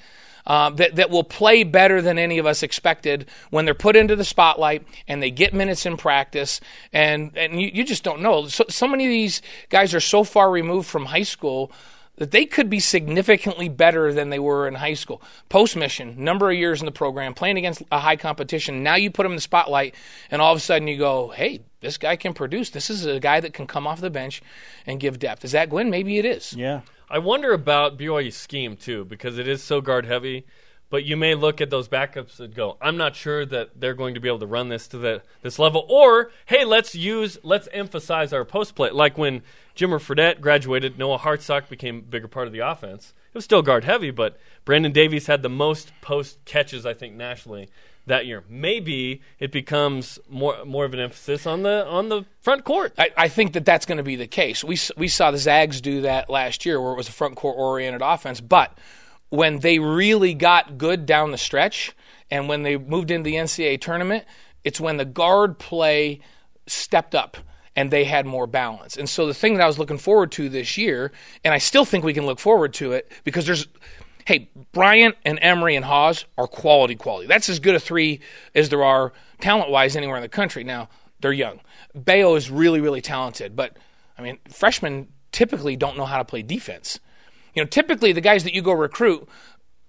[0.46, 4.16] Uh, that that will play better than any of us expected when they're put into
[4.16, 6.62] the spotlight and they get minutes in practice
[6.94, 8.46] and and you, you just don't know.
[8.48, 11.70] So, so many of these guys are so far removed from high school
[12.20, 15.22] that they could be significantly better than they were in high school.
[15.48, 18.82] Post mission, number of years in the program, playing against a high competition.
[18.82, 19.94] Now you put them in the spotlight,
[20.30, 22.68] and all of a sudden you go, hey, this guy can produce.
[22.68, 24.42] This is a guy that can come off the bench
[24.86, 25.46] and give depth.
[25.46, 25.88] Is that Guinn?
[25.88, 26.52] Maybe it is.
[26.52, 26.82] Yeah.
[27.08, 30.44] I wonder about BYU's scheme too, because it is so guard heavy.
[30.90, 34.14] But you may look at those backups and go, "I'm not sure that they're going
[34.14, 37.68] to be able to run this to the, this level." Or, "Hey, let's use, let's
[37.72, 39.42] emphasize our post play." Like when
[39.76, 43.14] Jimmer Fredette graduated, Noah Hartsock became a bigger part of the offense.
[43.28, 47.14] It was still guard heavy, but Brandon Davies had the most post catches, I think,
[47.14, 47.68] nationally
[48.06, 48.42] that year.
[48.48, 52.92] Maybe it becomes more more of an emphasis on the on the front court.
[52.98, 54.64] I, I think that that's going to be the case.
[54.64, 57.56] We we saw the Zags do that last year, where it was a front court
[57.56, 58.40] oriented offense.
[58.40, 58.76] But
[59.30, 61.94] when they really got good down the stretch,
[62.30, 64.24] and when they moved into the NCAA tournament,
[64.62, 66.20] it's when the guard play
[66.66, 67.36] stepped up
[67.74, 68.96] and they had more balance.
[68.96, 71.12] And so the thing that I was looking forward to this year,
[71.44, 73.66] and I still think we can look forward to it because there's
[74.26, 77.26] hey, Bryant and Emery and Haws are quality, quality.
[77.26, 78.20] That's as good a three
[78.54, 80.62] as there are talent wise anywhere in the country.
[80.62, 80.88] Now,
[81.20, 81.60] they're young.
[81.96, 83.76] Beo is really, really talented, but
[84.16, 87.00] I mean, freshmen typically don't know how to play defense.
[87.54, 89.28] You know, typically the guys that you go recruit,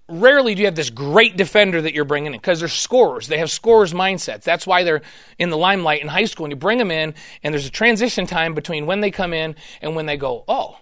[0.07, 3.27] rarely do you have this great defender that you're bringing in because they're scorers.
[3.27, 4.43] They have scorers mindsets.
[4.43, 5.01] That's why they're
[5.39, 6.45] in the limelight in high school.
[6.45, 9.55] And you bring them in, and there's a transition time between when they come in
[9.81, 10.77] and when they go, oh,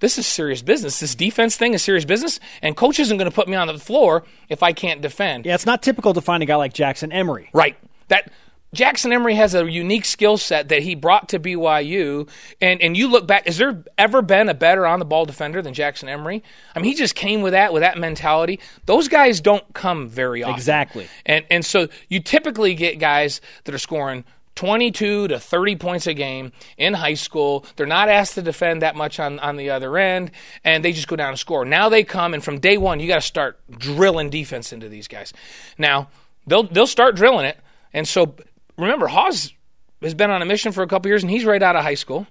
[0.00, 1.00] this is serious business.
[1.00, 3.78] This defense thing is serious business, and coach isn't going to put me on the
[3.78, 5.46] floor if I can't defend.
[5.46, 7.50] Yeah, it's not typical to find a guy like Jackson Emery.
[7.52, 7.76] Right.
[8.08, 8.30] That
[8.74, 12.28] Jackson Emery has a unique skill set that he brought to BYU,
[12.60, 15.62] and and you look back, has there ever been a better on the ball defender
[15.62, 16.42] than Jackson Emery?
[16.74, 18.60] I mean, he just came with that with that mentality.
[18.84, 20.56] Those guys don't come very often.
[20.56, 21.08] Exactly.
[21.24, 24.24] And and so you typically get guys that are scoring
[24.58, 27.64] 22 to 30 points a game in high school.
[27.76, 30.32] They're not asked to defend that much on, on the other end,
[30.64, 31.64] and they just go down and score.
[31.64, 35.06] Now they come, and from day one, you got to start drilling defense into these
[35.06, 35.32] guys.
[35.78, 36.08] Now,
[36.48, 37.56] they'll, they'll start drilling it.
[37.92, 38.34] And so
[38.84, 39.52] remember, Haws
[40.02, 41.94] has been on a mission for a couple years, and he's right out of high
[41.94, 42.26] school.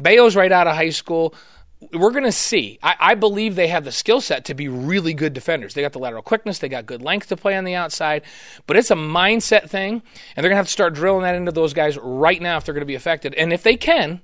[0.00, 1.34] Beo's right out of high school.
[1.92, 2.78] we're going to see.
[2.82, 5.74] I, I believe they have the skill set to be really good defenders.
[5.74, 8.22] They got the lateral quickness, they got good length to play on the outside,
[8.66, 9.94] but it's a mindset thing,
[10.36, 12.64] and they're going to have to start drilling that into those guys right now if
[12.64, 13.34] they're going to be affected.
[13.34, 14.20] And if they can,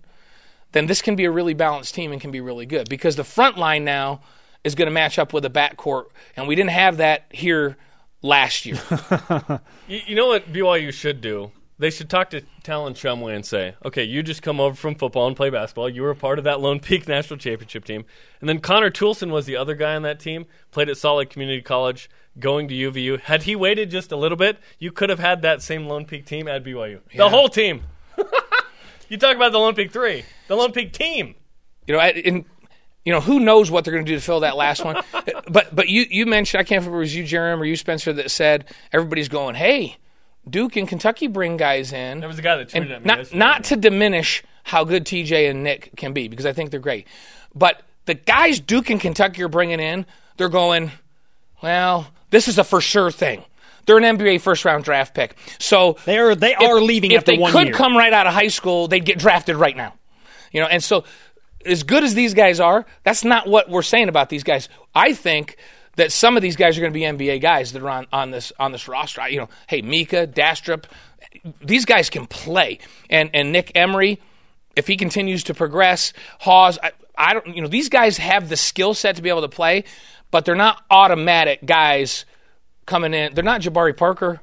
[0.73, 3.25] then this can be a really balanced team and can be really good because the
[3.25, 4.21] front line now
[4.65, 7.77] is going to match up with the backcourt, and we didn't have that here
[8.23, 8.81] last year.
[9.89, 11.53] You, you know what BYU should do?
[11.79, 15.27] They should talk to Talon Shumway and say, okay, you just come over from football
[15.27, 15.91] and play basketball.
[15.91, 18.07] You were a part of that Lone Peak National Championship team.
[18.41, 21.31] And then Connor Toulson was the other guy on that team, played at Salt Lake
[21.31, 22.09] Community College,
[22.39, 23.21] going to UVU.
[23.21, 26.25] Had he waited just a little bit, you could have had that same Lone Peak
[26.25, 27.01] team at BYU.
[27.15, 27.83] The whole team.
[29.09, 31.35] you talk about the Lone Peak 3, the Lone Peak team.
[31.87, 32.47] you know, in
[33.07, 35.01] you know, who knows what they're going to do to fill that last one?
[35.49, 37.77] but but you you mentioned I can't remember if it was you, Jeremy, or you,
[37.77, 39.97] Spencer, that said everybody's going, hey,
[40.49, 42.21] Duke and Kentucky bring guys in.
[42.21, 45.05] There was a guy that tweeted and at me not not to diminish how good
[45.05, 47.07] TJ and Nick can be because I think they're great,
[47.55, 50.07] but the guys Duke and Kentucky are bringing in,
[50.37, 50.91] they're going,
[51.63, 53.43] well, this is a for sure thing.
[53.87, 57.19] They're an NBA first round draft pick, so They are they if- are leaving If
[57.19, 57.75] after they one could year.
[57.75, 59.95] come right out of high school, they'd get drafted right now.
[60.53, 61.05] You know, and so
[61.65, 64.69] as good as these guys are, that's not what we're saying about these guys.
[64.95, 65.57] I think
[65.97, 68.31] that some of these guys are going to be NBA guys that are on, on
[68.31, 69.29] this on this roster.
[69.29, 70.85] You know, hey, Mika, Dastrup,
[71.63, 72.79] these guys can play,
[73.11, 74.21] and and Nick Emery,
[74.77, 78.57] if he continues to progress, Haws, I, I don't, you know, these guys have the
[78.57, 79.85] skill set to be able to play,
[80.31, 82.27] but they're not automatic guys
[82.85, 83.35] coming in.
[83.35, 84.41] They're not Jabari Parker.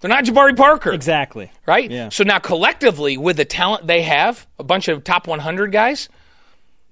[0.00, 1.50] They're not Jabari Parker exactly.
[1.66, 1.90] right?
[1.90, 2.10] Yeah.
[2.10, 6.08] So now collectively, with the talent they have, a bunch of top 100 guys,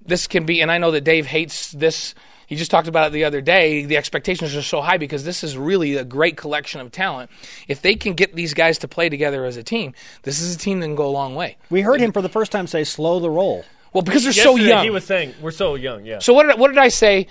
[0.05, 0.61] this can be.
[0.61, 2.15] And I know that Dave hates this.
[2.47, 3.85] He just talked about it the other day.
[3.85, 7.31] The expectations are so high because this is really a great collection of talent.
[7.67, 10.59] If they can get these guys to play together as a team, this is a
[10.59, 11.57] team that can go a long way.
[11.71, 13.65] We heard him for the first time say slow the roll.
[13.93, 14.85] Well, because they're so young.
[14.85, 16.19] He was saying, we're so young, yeah.
[16.19, 17.27] So what did, what did I say?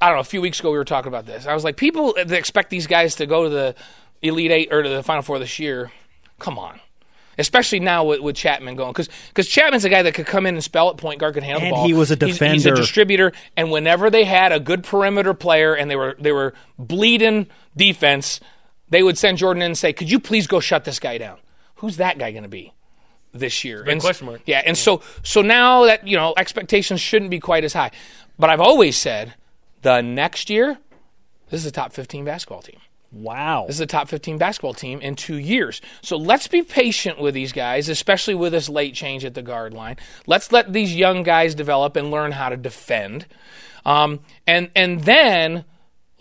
[0.00, 0.20] I don't know.
[0.20, 1.46] A few weeks ago, we were talking about this.
[1.46, 3.74] I was like, people that expect these guys to go to the
[4.20, 5.90] Elite Eight or to the Final Four this year.
[6.38, 6.80] Come on,
[7.38, 10.62] especially now with, with Chapman going because Chapman's a guy that could come in and
[10.64, 11.86] spell at point guard, could handle And the ball.
[11.86, 15.74] he was a He's- He's, a distributor, and whenever they had a good perimeter player
[15.74, 18.40] and they were they were bleeding defense,
[18.90, 21.38] they would send Jordan in and say, "Could you please go shut this guy down?"
[21.76, 22.72] Who's that guy going to be?
[23.34, 23.82] this year.
[23.88, 24.42] And question mark.
[24.44, 27.90] Yeah, and so so now that you know expectations shouldn't be quite as high,
[28.38, 29.32] but I've always said
[29.80, 30.76] the next year
[31.48, 32.76] this is a top 15 basketball team.
[33.12, 33.66] Wow.
[33.66, 35.82] This is a top 15 basketball team in two years.
[36.00, 39.74] So let's be patient with these guys, especially with this late change at the guard
[39.74, 39.96] line.
[40.26, 43.26] Let's let these young guys develop and learn how to defend.
[43.84, 45.64] Um, and, and then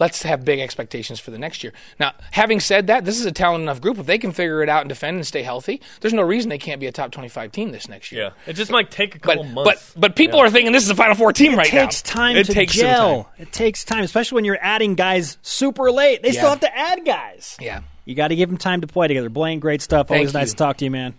[0.01, 1.71] let's have big expectations for the next year.
[1.99, 3.97] Now, having said that, this is a talented enough group.
[3.99, 6.57] If they can figure it out and defend and stay healthy, there's no reason they
[6.57, 8.23] can't be a top 25 team this next year.
[8.23, 9.93] Yeah, it just might take a couple but months.
[9.93, 11.79] but but people are thinking this is a Final Four team right now.
[11.79, 13.23] it takes time It to takes some gel.
[13.23, 13.33] time.
[13.37, 16.23] It takes time, especially when you're adding guys super late.
[16.23, 16.39] They Yeah.
[16.39, 17.55] still have to add guys.
[17.61, 17.81] Yeah.
[18.03, 19.29] You got to give them time to play together.
[19.29, 20.07] Blaine, great stuff.
[20.07, 20.51] Thank Always nice you.
[20.53, 21.13] to talk to you, man.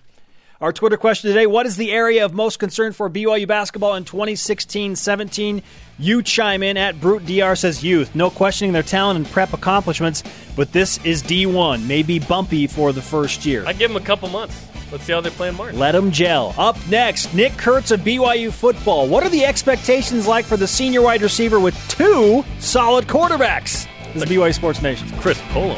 [0.62, 4.05] Our Twitter question today What is the area of most concern for BYU basketball in
[4.05, 5.61] 2016 17?
[5.98, 8.14] You chime in at Brute DR says youth.
[8.14, 10.22] No questioning their talent and prep accomplishments,
[10.55, 11.85] but this is D1.
[11.85, 13.64] Maybe bumpy for the first year.
[13.66, 14.68] I give them a couple months.
[14.92, 15.75] Let's see how they play in March.
[15.75, 16.55] Let them gel.
[16.57, 19.09] Up next, Nick Kurtz of BYU football.
[19.09, 23.88] What are the expectations like for the senior wide receiver with two solid quarterbacks?
[24.14, 25.11] This is BYU Sports Nation.
[25.18, 25.77] Chris Polo.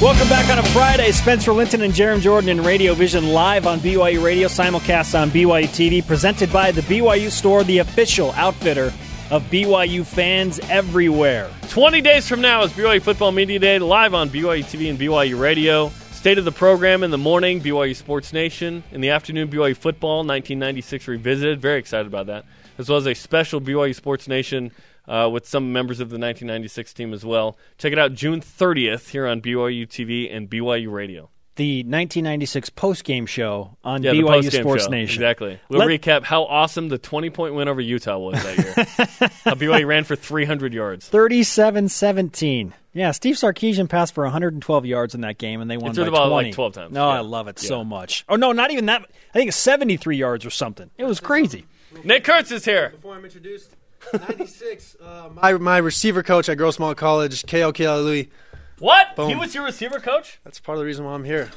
[0.00, 1.10] Welcome back on a Friday.
[1.10, 5.64] Spencer Linton and Jarom Jordan in Radio Vision live on BYU Radio, simulcast on BYU
[5.64, 8.92] TV, presented by the BYU Store, the official outfitter
[9.32, 11.50] of BYU fans everywhere.
[11.70, 15.36] 20 days from now is BYU Football Media Day, live on BYU TV and BYU
[15.36, 15.88] Radio.
[16.12, 18.84] State of the program in the morning, BYU Sports Nation.
[18.92, 21.60] In the afternoon, BYU Football 1996 Revisited.
[21.60, 22.44] Very excited about that.
[22.78, 24.70] As well as a special BYU Sports Nation
[25.08, 27.56] uh, with some members of the 1996 team as well.
[27.78, 31.30] Check it out June 30th here on BYU TV and BYU Radio.
[31.56, 34.90] The 1996 postgame show on Yeah, the BYU postgame Sports show.
[34.90, 35.20] Nation.
[35.22, 35.58] Exactly.
[35.68, 38.74] We'll Let- recap how awesome the 20 point win over Utah was that year.
[39.44, 41.08] how BYU ran for 300 yards.
[41.08, 42.74] 37 17.
[42.92, 46.10] Yeah, Steve Sarkisian passed for 112 yards in that game, and they won threw by
[46.10, 46.48] the ball, 20.
[46.48, 46.92] like, 12 times.
[46.92, 47.16] No, Yeah.
[47.16, 48.24] I love it so much.
[48.28, 49.02] Oh, no, not even that.
[49.02, 50.90] I think it's 73 yards or something.
[50.96, 51.64] It was crazy.
[52.04, 52.90] Nick Kurtz is here.
[52.90, 53.74] Before I'm introduced,
[54.12, 54.96] 96.
[55.02, 57.70] Uh, my my receiver coach at Grossmont College, K.O.
[58.02, 58.30] Louis.
[58.78, 59.08] What?
[59.16, 60.38] He was your receiver coach?
[60.44, 61.50] That's part of the reason why I'm here.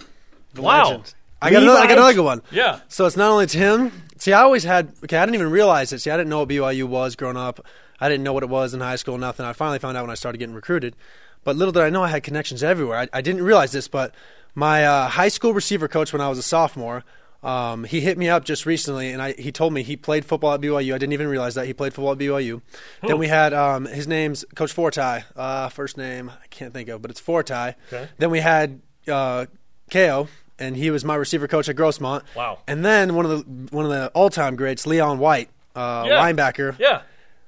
[0.54, 0.84] The Wow.
[0.86, 1.14] legend.
[1.42, 1.80] I got another.
[1.80, 2.42] I got another good one.
[2.52, 2.80] Yeah.
[2.88, 3.92] So it's not only Tim.
[4.18, 4.92] See, I always had.
[5.04, 6.00] Okay, I didn't even realize it.
[6.00, 7.66] See, I didn't know what BYU was growing up.
[8.00, 9.18] I didn't know what it was in high school.
[9.18, 9.46] Nothing.
[9.46, 10.96] I finally found out when I started getting recruited.
[11.44, 13.00] But little did I know I had connections everywhere.
[13.00, 14.14] I, I didn't realize this, but
[14.54, 17.04] my uh, high school receiver coach when I was a sophomore
[17.44, 20.54] Um, he hit me up just recently, and I, he told me he played football
[20.54, 20.94] at BYU.
[20.94, 22.62] I didn't even realize that he played football at BYU.
[23.02, 25.24] Then we had um, his name's Coach Forti.
[25.36, 27.54] Uh, first name I can't think of, but it's Forti.
[27.54, 28.10] Okay.
[28.20, 29.48] Then we had uh,
[29.90, 30.28] Ko,
[30.60, 32.22] and he was my receiver coach at Grossmont.
[32.36, 32.60] Wow.
[32.68, 36.22] And then one of the one of the all time greats, Leon White, uh, Yeah.
[36.22, 36.78] linebacker.
[36.78, 37.02] Yeah.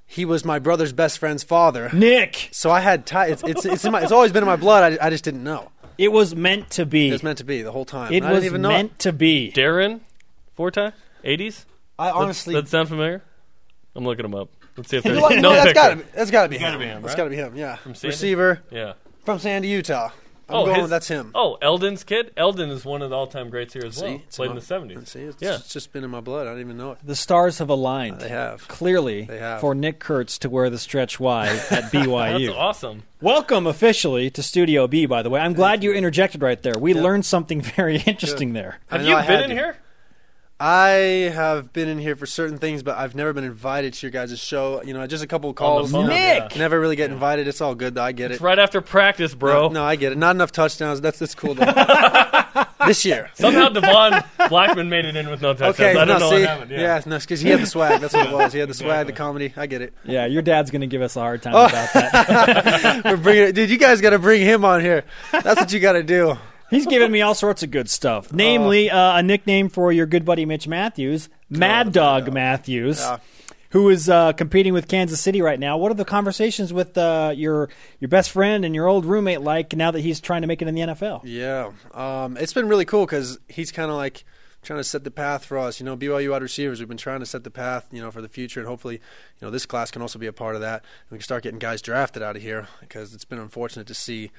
[0.07, 1.89] He was my brother's best friend's father.
[1.93, 3.27] Nick, So I had tie.
[3.27, 4.97] It's it's it's, in my, it's always been in my blood.
[4.99, 5.69] I, I just didn't know.
[5.97, 7.09] It was meant to be.
[7.09, 8.11] It was meant to be the whole time.
[8.13, 8.69] It I was didn't even know.
[8.69, 9.51] meant to be.
[9.55, 10.01] Darren
[10.55, 10.91] Forti,
[11.23, 11.65] 80s?
[11.99, 12.53] I honestly.
[12.53, 13.21] Does that sound familiar?
[13.95, 14.49] I'm looking him up.
[14.75, 15.39] Let's see if You there's know what?
[15.41, 15.73] no that's picture.
[15.75, 16.03] got to be.
[16.13, 16.79] That's got to be Gotta him.
[16.79, 17.17] be him, That's right?
[17.17, 17.55] got to be him.
[17.55, 17.77] Yeah.
[17.93, 18.07] Sandy?
[18.07, 18.93] Receiver Yeah.
[19.23, 20.09] from Sandy, Utah.
[20.53, 20.81] I'm oh, going.
[20.81, 21.31] his- that's him.
[21.33, 22.31] Oh, Eldon's kid.
[22.37, 24.11] Eldon is one of the all-time greats here as well.
[24.11, 25.07] See, it's Played in my- the 70s.
[25.07, 25.55] See, it's, Yeah.
[25.55, 26.45] it's just been in my blood.
[26.47, 26.99] I didn't even know it.
[27.03, 28.19] The stars have aligned.
[28.19, 28.67] They have.
[28.67, 29.61] Clearly, They have.
[29.61, 32.47] for Nick Kurtz to wear the stretch wide at BYU.
[32.47, 33.03] That's awesome.
[33.21, 35.39] Welcome officially to Studio B, by the way.
[35.39, 36.73] I'm glad you interjected right there.
[36.77, 38.79] We learned something very interesting there.
[38.89, 39.55] Have you been in to.
[39.55, 39.77] here?
[40.59, 44.11] I have been in here for certain things, but I've never been invited to your
[44.11, 44.81] guys' show.
[44.83, 45.91] You know, just a couple of calls.
[45.91, 46.55] phone, you know, Nick!
[46.55, 47.47] Never really get invited.
[47.47, 47.95] It's all good.
[47.95, 48.03] though.
[48.03, 48.35] I get it.
[48.35, 49.67] It's right after practice, bro.
[49.67, 50.17] No, no, I get it.
[50.17, 51.01] Not enough touchdowns.
[51.01, 51.55] That's that's cool.
[51.55, 51.65] Though.
[52.87, 53.29] this year.
[53.33, 55.75] Somehow Devon Blackmon made it in with no touchdowns.
[55.79, 56.71] Okay, I don't no, know see, what happened.
[56.71, 56.79] Yeah.
[56.81, 57.99] yeah, no, because he had the swag.
[58.01, 58.53] That's what it was.
[58.53, 59.53] He had the swag, the comedy.
[59.57, 59.93] I get it.
[60.05, 61.51] Yeah, your dad's going to give us a hard Oh.
[61.51, 63.01] time about that.
[63.05, 63.69] We're bringing it, dude.
[63.69, 65.03] You guys got to bring him on here.
[65.31, 66.37] That's what you got to do.
[66.73, 70.25] He's giving me all sorts of good stuff, namely uh, a nickname for your good
[70.25, 73.17] buddy Mitch Matthews, Mad Dog Matthews, Yeah.
[73.69, 75.77] who is uh, competing with Kansas City right now.
[75.77, 79.75] What are the conversations with uh, your your best friend and your old roommate like
[79.75, 81.21] now that he's trying to make it in the NFL?
[81.23, 84.23] Yeah, um, it's been really cool because he's kind of like
[84.63, 85.79] trying to set the path for us.
[85.81, 86.79] You know, BYU wide receivers.
[86.79, 89.45] We've been trying to set the path, you know, for the future, and hopefully, you
[89.45, 90.81] know, this class can also be a part of that.
[90.83, 93.93] And we can start getting guys drafted out of here because it's been unfortunate to
[93.93, 94.31] see,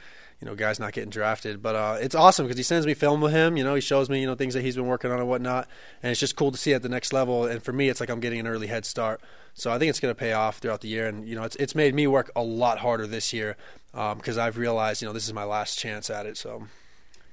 [0.44, 1.62] you know, guys not getting drafted.
[1.62, 3.56] But uh, it's awesome because he sends me film with him.
[3.56, 5.66] You know, he shows me, you know, things that he's been working on and whatnot,
[6.02, 7.46] and it's just cool to see at the next level.
[7.46, 9.22] And for me, it's like I'm getting an early head start.
[9.54, 11.56] So I think it's going to pay off throughout the year, and you know, it's
[11.56, 13.56] it's made me work a lot harder this year
[13.92, 16.36] because I've realized, you know, this is my last chance at it.
[16.36, 16.64] So.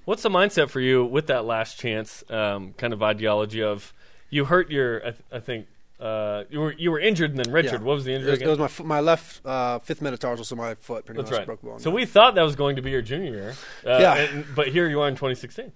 [0.06, 3.94] What's the mindset for you with that last chance um, kind of ideology of
[4.32, 5.68] you hurt your I, th- I think
[6.02, 7.86] uh, you were you were injured and then Richard Yeah.
[7.88, 8.50] what was the It injury was, again?
[8.54, 11.46] it was my my left uh, fifth metatarsal, so my foot pretty That's much right.
[11.46, 11.80] broke bone.
[11.80, 14.16] So we thought that was going to be your junior year, uh, Yeah.
[14.16, 15.72] and- but here you are in 2016.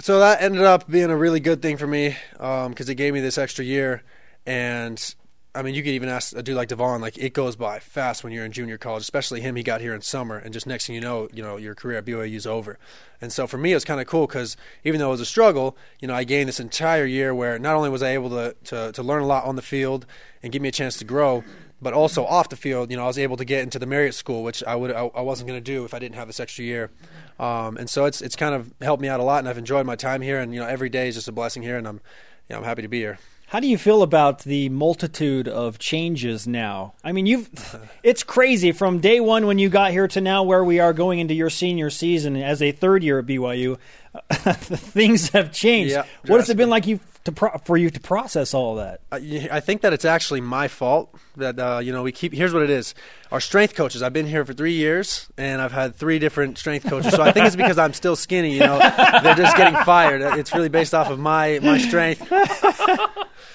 [0.00, 3.20] so that ended up being a really good thing for me because it gave me
[3.20, 4.02] this extra year,
[4.46, 5.14] and
[5.56, 8.22] I mean, you could even ask a dude like Devon, like it goes by fast
[8.22, 9.56] when you're in junior college, especially him.
[9.56, 11.98] He got here in summer, and just next thing you know, you know your career
[11.98, 12.78] at BYU is over.
[13.20, 15.26] And so for me, it was kind of cool because even though it was a
[15.26, 18.54] struggle, you know, I gained this entire year where not only was I able to,
[18.64, 20.06] to to learn a lot on the field
[20.42, 21.42] and give me a chance to grow,
[21.80, 24.14] but also off the field, you know, I was able to get into the Marriott
[24.14, 26.40] School, which I would I, I wasn't going to do if I didn't have this
[26.40, 26.90] extra year.
[27.38, 29.86] Um, and so it's it's kind of helped me out a lot, and I've enjoyed
[29.86, 30.38] my time here.
[30.38, 32.00] And you know, every day is just a blessing here, and I'm
[32.48, 33.18] you know, I'm happy to be here.
[33.48, 36.94] How do you feel about the multitude of changes now?
[37.04, 37.48] I mean, you've
[38.02, 41.20] it's crazy from day one when you got here to now where we are going
[41.20, 43.78] into your senior season as a third year at BYU.
[44.30, 45.92] Things have changed.
[45.92, 49.02] Yeah, what has it been like you to pro- for you to process all that?
[49.12, 52.32] I, I think that it's actually my fault that uh, you know we keep.
[52.32, 52.94] Here's what it is:
[53.30, 54.02] our strength coaches.
[54.02, 57.12] I've been here for three years, and I've had three different strength coaches.
[57.14, 58.54] So I think it's because I'm still skinny.
[58.54, 58.78] You know,
[59.22, 60.22] they're just getting fired.
[60.38, 62.26] It's really based off of my my strength.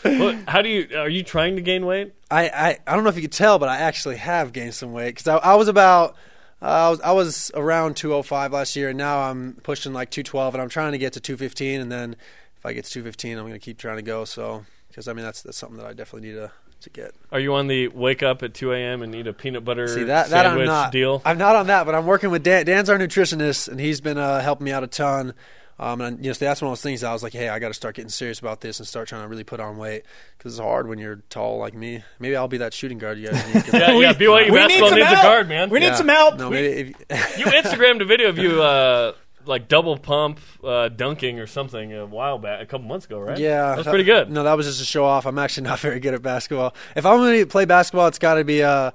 [0.03, 2.13] What- how do you are you trying to gain weight?
[2.29, 4.93] I, I, I don't know if you could tell, but I actually have gained some
[4.93, 6.15] weight because I, I was about
[6.61, 10.55] uh, I was I was around 205 last year, and now I'm pushing like 212,
[10.55, 12.15] and I'm trying to get to 215, and then
[12.61, 14.23] if I get to 215, I'm going to keep trying to go.
[14.23, 17.13] So because I mean that's that's something that I definitely need to to get.
[17.31, 19.01] Are you on the wake up at 2 a.m.
[19.01, 21.21] and eat a peanut butter See that that I'm sandwich not deal?
[21.25, 22.65] I'm not on that, but I'm working with Dan.
[22.67, 25.33] Dan's our nutritionist, and he's been uh, helping me out a ton.
[25.79, 27.49] Um, and you know, so that's one of those things that I was like, hey,
[27.49, 29.77] I got to start getting serious about this and start trying to really put on
[29.77, 30.03] weight
[30.37, 32.03] because it's hard when you're tall like me.
[32.19, 33.63] Maybe I'll be that shooting guard you guys need.
[33.73, 35.23] yeah, yeah, BYU basketball some needs a help.
[35.23, 35.69] guard, man.
[35.71, 35.95] We need Yeah.
[35.95, 36.37] some help.
[36.37, 39.13] No, maybe if, you Instagrammed a video of you uh,
[39.45, 43.37] like double pump uh, dunking or something a while back, a couple months ago, right?
[43.37, 44.29] Yeah, that was pretty good.
[44.31, 45.25] No, that was just a show off.
[45.25, 46.75] I'm actually not very good at basketball.
[46.95, 48.91] If I'm going to play basketball, it's got to be uh,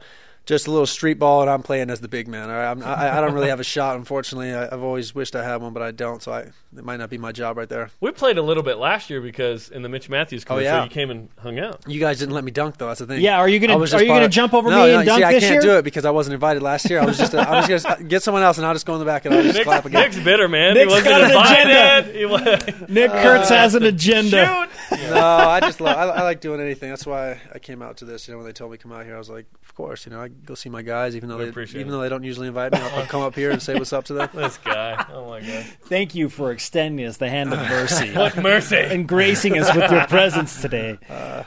[0.47, 2.49] just a little street ball, and I'm playing as the big man.
[2.49, 4.55] All right, I'm, I, I don't really have a shot, unfortunately.
[4.55, 6.23] I, I've always wished I had one, but I don't.
[6.23, 7.91] So I, it might not be my job right there.
[8.01, 10.85] We played a little bit last year because in the Mitch Matthews Oh, commercial, yeah.
[10.85, 11.83] you came and hung out.
[11.87, 12.89] You guys didn't let me dunk though.
[12.89, 13.20] That's the thing.
[13.20, 14.99] Yeah, are you gonna- I was are you gonna of- jump over no, me no,
[14.99, 15.72] and dunk see, I this can't year?
[15.74, 17.01] do it because I wasn't invited last year.
[17.01, 18.93] I was just, uh, I was just uh, get someone else, and I'll just go
[18.95, 20.03] in the back and I'll just Nick's, clap again.
[20.03, 20.74] Nick's bitter, man.
[20.74, 22.87] Nick's he wasn't got an invited.
[22.89, 24.68] He Nick Kurtz has an agenda.
[24.91, 24.99] Shoot.
[25.11, 25.97] no, I just love.
[25.97, 26.91] I, I like doing anything.
[26.91, 28.27] That's why I came out to this.
[28.29, 30.07] You know, when they told me to come out here, I was like, of course.
[30.07, 31.91] You know, I go see my guys, even though We they even it.
[31.91, 32.79] though they don't usually invite me.
[32.79, 34.29] I'll, I'll come up here and say what's up to them.
[34.35, 35.05] This guy.
[35.12, 35.64] Oh my god.
[35.85, 38.12] Thank you for extending us the hand of mercy.
[38.12, 38.77] What mercy.
[38.77, 40.99] and gracing us with your presence today.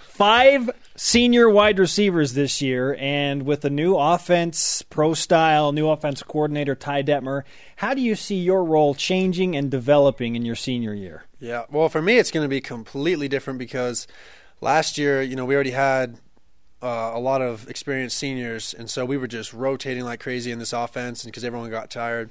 [0.02, 6.24] Five senior wide receivers this year, and with the new offense, pro style, new offense
[6.24, 7.44] coordinator, Ty Detmer,
[7.76, 11.26] how do you see your role changing and developing in your senior year?
[11.42, 11.66] Yeah.
[11.70, 14.08] Well, for me, it's going to be completely different because
[14.62, 16.18] last year, you know, we already had
[16.82, 20.60] uh, a lot of experienced seniors, and so we were just rotating like crazy in
[20.60, 22.30] this offense, and because everyone got tired.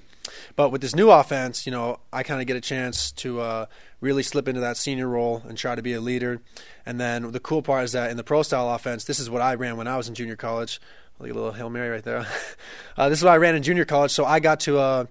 [0.57, 3.66] But with this new offense, you know, I kind of get a chance to uh,
[4.01, 6.41] really slip into that senior role and try to be a leader.
[6.87, 9.43] And then the cool part is that in the pro style offense, this is what
[9.43, 10.81] I ran when I was in junior college.
[11.20, 12.26] Like a little hail mary right there.
[12.97, 14.79] uh, this is what I ran in junior college, so I got to.
[14.79, 15.05] Uh,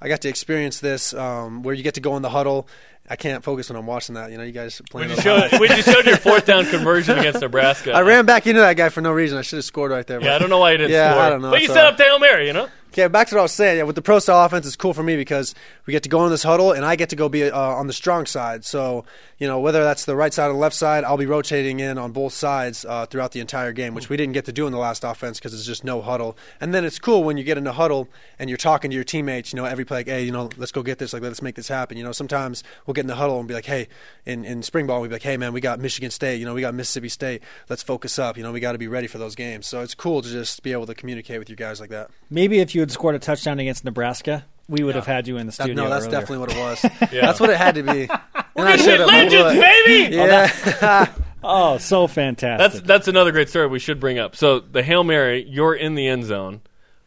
[0.00, 2.66] I got to experience this um, where you get to go in the huddle.
[3.08, 4.30] I can't focus when I'm watching that.
[4.30, 5.08] You know, you guys We playing.
[5.10, 7.92] just those- showed we just showed your fourth down conversion against Nebraska.
[7.92, 9.36] I ran back into that guy for no reason.
[9.36, 10.22] I should have scored right there.
[10.22, 11.22] Yeah, I don't know why you didn't Yeah, score.
[11.22, 11.50] I don't know.
[11.50, 12.68] But you set up the Hail Mary, you know?
[12.92, 13.76] Okay, back to what I was saying.
[13.76, 15.54] Yeah, with the pro style offense, it's cool for me because
[15.86, 17.86] we get to go in this huddle, and I get to go be uh, on
[17.86, 18.64] the strong side.
[18.64, 19.04] So,
[19.38, 21.98] you know, whether that's the right side or the left side, I'll be rotating in
[21.98, 24.72] on both sides uh, throughout the entire game, which we didn't get to do in
[24.72, 26.36] the last offense because it's just no huddle.
[26.60, 28.08] And then it's cool when you get in a huddle
[28.40, 29.52] and you're talking to your teammates.
[29.52, 31.12] You know, every play, like, hey, you know, let's go get this.
[31.12, 31.96] Like, let's make this happen.
[31.96, 33.86] You know, sometimes we'll get in the huddle and be like, hey,
[34.26, 36.40] in in spring ball, we'd be like, hey, man, we got Michigan State.
[36.40, 37.40] You know, we got Mississippi State.
[37.68, 38.36] Let's focus up.
[38.36, 39.68] You know, we got to be ready for those games.
[39.68, 42.10] So it's cool to just be able to communicate with you guys like that.
[42.28, 45.46] Maybe if you had scored a touchdown against Nebraska, we would have had you in
[45.46, 45.84] the That- studio.
[45.84, 46.20] no, that's earlier.
[46.20, 46.84] definitely what it was.
[47.12, 47.20] Yeah.
[47.26, 48.08] That's what it had to be.
[48.54, 50.16] We're gonna hit legends, baby.
[50.16, 51.06] Yeah.
[51.42, 52.72] Oh, so fantastic.
[52.72, 54.36] That's that's another great story we should bring up.
[54.36, 56.60] So the Hail Mary, you're in the end zone.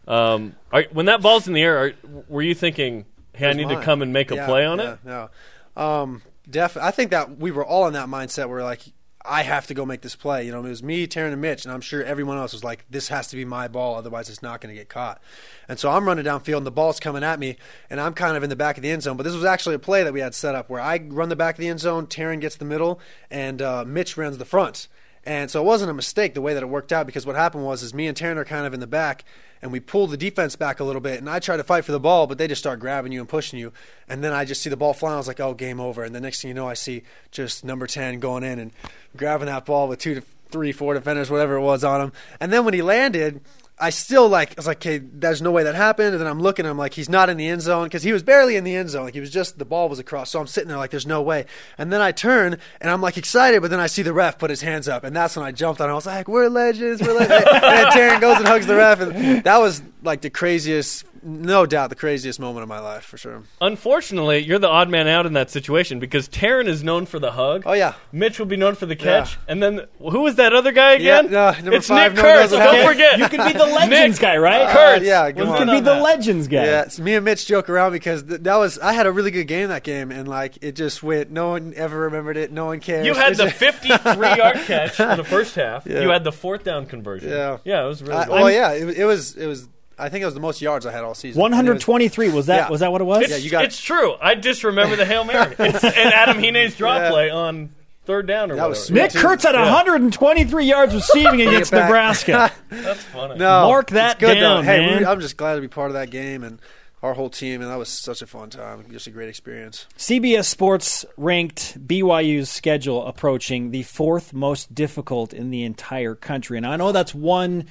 [0.08, 1.94] Um, are, when that ball's in the air, are,
[2.28, 4.80] were you thinking, "Hey, I Where's need to come and make a Yeah, play on
[4.80, 5.00] yeah, it"?
[5.06, 5.30] No.
[5.78, 8.82] Um, def- I think that we were all in that mindset where like
[9.26, 10.46] I have to go make this play.
[10.46, 12.86] You know, it was me, Terenn, and Mitch, and I'm sure everyone else was like,
[12.90, 15.22] "This has to be my ball, otherwise it's not going to get caught."
[15.70, 17.56] And so I'm running downfield, and the ball's coming at me,
[17.90, 19.16] and I'm kind of in the back of the end zone.
[19.16, 21.36] But this was actually a play that we had set up where I run the
[21.36, 23.00] back of the end zone, Terenn gets the middle,
[23.32, 24.88] and uh, Mitch runs the front.
[25.26, 27.64] And so it wasn't a mistake the way that it worked out because what happened
[27.64, 29.24] was is me and Terenn are kind of in the back
[29.62, 31.94] and we pull the defense back a little bit and I try to fight for
[31.94, 33.72] the ball but they just start grabbing you and pushing you.
[34.10, 36.04] And then I just see the ball flying I was like oh game over.
[36.04, 38.72] And the next thing you know I see just number 10 going in and
[39.16, 42.54] grabbing that ball with two to three four defenders whatever it was on him and
[42.54, 43.42] then when he landed
[43.80, 46.14] I still like I was like, okay, there's no way that happened.
[46.14, 48.22] And then I'm looking, I'm like, he's not in the end zone because he was
[48.22, 49.06] barely in the end zone.
[49.06, 50.30] Like he was just the ball was across.
[50.30, 51.46] So I'm sitting there like, there's no way.
[51.78, 54.50] And then I turn and I'm like excited, but then I see the ref put
[54.52, 55.90] his hands up, and that's when I jumped on.
[55.90, 57.50] I was like, we're legends, we're legends.
[57.52, 61.90] and Terenn goes and hugs the ref, and that was like the craziest, no doubt,
[61.90, 63.44] the craziest moment of my life for sure.
[63.62, 67.32] Unfortunately, you're the odd man out in that situation because Terenn is known for the
[67.32, 67.64] hug.
[67.66, 69.40] Oh yeah, Mitch will be known for the catch, Yeah.
[69.52, 71.26] and then who was that other guy again?
[71.26, 72.52] Yeah, no, number it's five, Nick no Kurtz.
[72.52, 72.88] knows Don't happened.
[72.90, 74.70] forget, you could be the legends Nick guy, right?
[74.70, 75.06] Kurtz.
[75.06, 76.66] yeah, You could be the legends guy.
[76.66, 79.32] Yeah, it's me and Mitch joke around because th- that was I had a really
[79.32, 81.32] good game that game, and like it just went.
[81.32, 82.52] No one ever remembered it.
[82.52, 83.06] No one cares.
[83.06, 83.98] You had It's the 53
[84.38, 85.86] yard catch in the first half.
[85.88, 86.02] Yeah.
[86.02, 87.30] You had the fourth down conversion.
[87.30, 87.58] Yeah.
[87.64, 88.14] yeah, it was really.
[88.16, 88.32] I, good.
[88.34, 89.36] well, yeah, it, it was.
[89.36, 89.68] It was.
[89.98, 91.42] I think it was the most yards I had all season.
[91.42, 92.70] And it was- 123 was that Yeah.
[92.70, 93.24] was that what it was?
[93.24, 94.16] It's, Yeah, you got it's true.
[94.22, 97.10] I just remember the Hail Mary it's, and Adam Hines' draw Yeah.
[97.10, 97.70] play on
[98.06, 99.14] third down or That was whatever.
[99.14, 101.72] Nick Kurtz had 123 yards receiving against.
[101.72, 102.52] Nebraska.
[102.70, 103.36] That's funny.
[103.36, 104.42] No, Mark that it's good though.
[104.42, 105.00] down, Hey, man.
[105.00, 106.60] we- I'm just glad to be part of that game and
[107.02, 108.86] our whole team, and that was such a fun time.
[108.90, 109.88] Just a great experience.
[109.98, 116.56] CBS Sports ranked BYU's schedule approaching the fourth most difficult in the entire country.
[116.58, 117.66] And I know that's one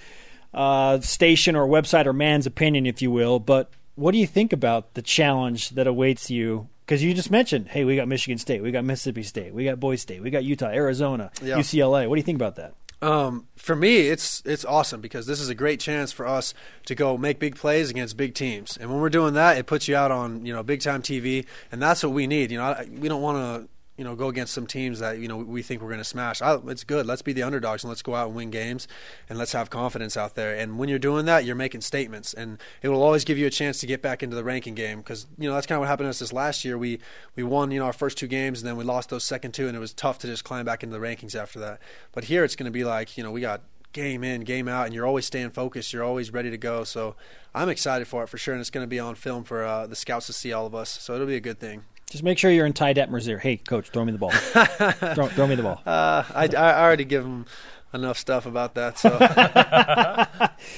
[0.55, 4.53] uh, station or website or man's opinion, if you will, but what do you think
[4.53, 6.69] about the challenge that awaits you?
[6.85, 9.79] Because you just mentioned, hey, we got Michigan State, we got Mississippi State, we got
[9.81, 11.59] Boise State, we got Utah, Arizona, Yeah.
[11.59, 12.09] UCLA.
[12.09, 12.75] What do you think about that?
[13.01, 16.55] Um, for me, it's it's awesome because this is a great chance for us
[16.87, 18.77] to go make big plays against big teams.
[18.77, 21.45] And when we're doing that, it puts you out on you know big time TV,
[21.73, 22.53] and that's what we need.
[22.53, 23.69] You know, I, we don't want to
[24.03, 26.43] you know go against some teams that you know we think we're going to smash.
[26.43, 27.07] I, it's good.
[27.07, 28.89] Let's be the underdogs and let's go out and win games,
[29.29, 30.57] and let's have confidence out there.
[30.57, 33.51] And when you're doing that, you're making statements, and it will always give you a
[33.51, 35.89] chance to get back into the ranking game because you know that's kind of what
[35.89, 36.77] happened to us this last year.
[36.77, 36.99] We
[37.37, 39.69] we won you know our first two games, and then we lost those second two,
[39.69, 41.79] and it was tough to just climb back into the rankings after that.
[42.11, 43.61] But here it's going to be like you know we got
[43.93, 45.93] game in, game out, and you're always staying focused.
[45.93, 46.83] You're always ready to go.
[46.83, 47.15] So
[47.55, 49.87] I'm excited for it for sure, and it's going to be on film for uh,
[49.87, 50.91] the scouts to see all of us.
[50.91, 51.85] So it'll be a good thing.
[52.13, 53.39] Just make sure you're in Ty Detmer's ear.
[53.39, 54.31] Hey, coach, throw me the ball.
[55.15, 55.81] throw, throw me the ball.
[55.87, 57.47] Uh, I, I already give them
[57.95, 58.99] enough stuff about that.
[58.99, 59.19] So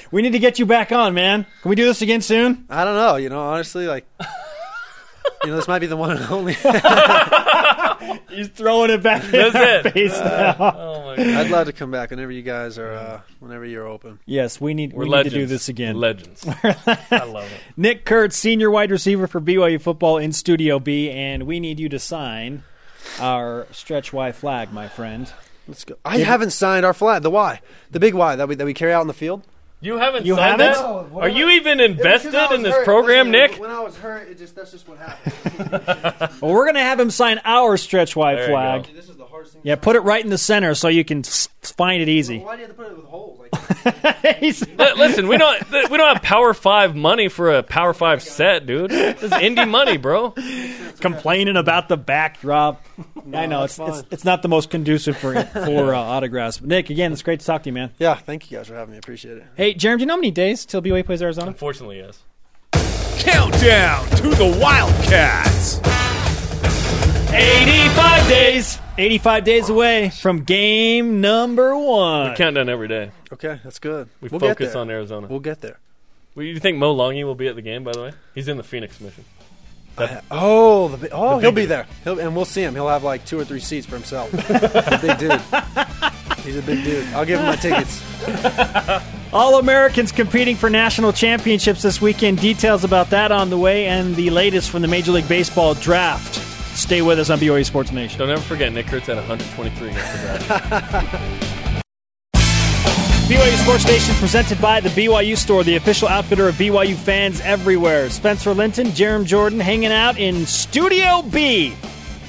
[0.13, 1.45] We need to get you back on, man.
[1.63, 2.67] Can we do this again soon?
[2.71, 3.17] I don't know.
[3.17, 4.07] You know, honestly, like
[5.45, 6.55] you know, this might be the one and only.
[8.31, 9.93] He's throwing it back in That's our it.
[9.93, 10.57] face now.
[10.59, 11.27] Oh my god.
[11.27, 14.19] I'd love to come back whenever you guys are, uh, whenever you're open.
[14.27, 15.97] Yes, we need We're we need to do this again.
[15.97, 16.47] Legends.
[16.65, 17.61] I love it.
[17.77, 21.89] Nick Kurtz, senior wide receiver for BYU football in Studio B, and we need you
[21.91, 22.63] to sign
[23.21, 25.33] our stretch Y flag, my friend.
[25.67, 25.97] Let's go.
[26.05, 27.61] I haven't signed our flag, the Y,
[27.91, 29.43] the big Y that we that we carry out in the field.
[29.81, 30.83] You haven't You signed haven't?
[30.83, 31.13] that?
[31.13, 32.85] No, Are you even It was 'cause invested in this hurt.
[32.87, 33.57] program, Nick?
[33.61, 36.31] When I was hurt, it just that's just what happened.
[36.41, 38.87] Well, we're gonna have him sign our stretch Y There you flag.
[38.87, 38.93] go.
[38.95, 39.63] this is the hardest thing.
[39.65, 42.39] Yeah, put it right in the center so you can s- find it easy.
[42.39, 43.34] Why do you have to put it with holes?
[43.55, 47.93] Like, He's- Li- Listen, we don't we don't have Power Five money for a Power
[47.95, 48.91] Five set, dude.
[48.91, 50.31] This is indie money, bro.
[51.01, 52.83] complaining about the backdrop.
[53.35, 56.59] I know it's, it's it's not the most conducive for for uh, autographs.
[56.59, 57.91] But Nick, again, it's great to talk to you, man.
[57.99, 58.99] yeah, thank you guys for having me.
[58.99, 59.45] Appreciate it.
[59.57, 61.49] Hey, Jeremy, do you know how many days till BYU plays Arizona?
[61.49, 62.23] Unfortunately, yes.
[63.19, 65.81] Countdown to the Wildcats.
[67.35, 68.79] 85 days.
[68.97, 72.31] 85 days away from game number one.
[72.31, 73.11] We count down every day.
[73.33, 74.09] Okay, that's good.
[74.21, 75.27] We will focus on Arizona.
[75.27, 75.79] We'll get there.
[76.37, 77.83] Well, you think Mo Langi will be at the game?
[77.85, 79.25] By the way, he's in the Phoenix mission.
[80.31, 81.71] Oh, the, oh, The he'll be dude.
[81.71, 82.75] there, he'll, and we'll see him.
[82.75, 84.31] He'll have like two or three seats for himself.
[84.33, 85.41] He's a big dude.
[86.45, 87.07] He's a big dude.
[87.15, 88.03] I'll give him my tickets.
[89.33, 92.41] All Americans competing for national championships this weekend.
[92.41, 96.41] Details about that on the way, and the latest from the Major League Baseball draft.
[96.75, 98.19] Stay with us on BYU Sports Nation.
[98.19, 100.13] Don't ever forget, Nick Kurtz had 123 against
[100.49, 101.45] the.
[103.25, 108.11] BYU Sports Nation presented by the BYU Store, the official outfitter of BYU fans everywhere.
[108.11, 111.75] Spencer Linton, Jarom Jordan hanging out in Studio B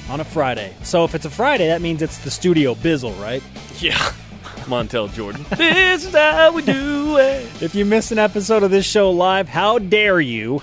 [0.08, 0.74] on a Friday.
[0.84, 3.42] So if it's a Friday, that means it's the Studio Bizzle, right?
[3.78, 3.98] yeah.
[4.66, 5.44] Montel Jordan.
[5.56, 7.62] this is how we do it.
[7.62, 10.62] If you missed an episode of this show live, how dare you?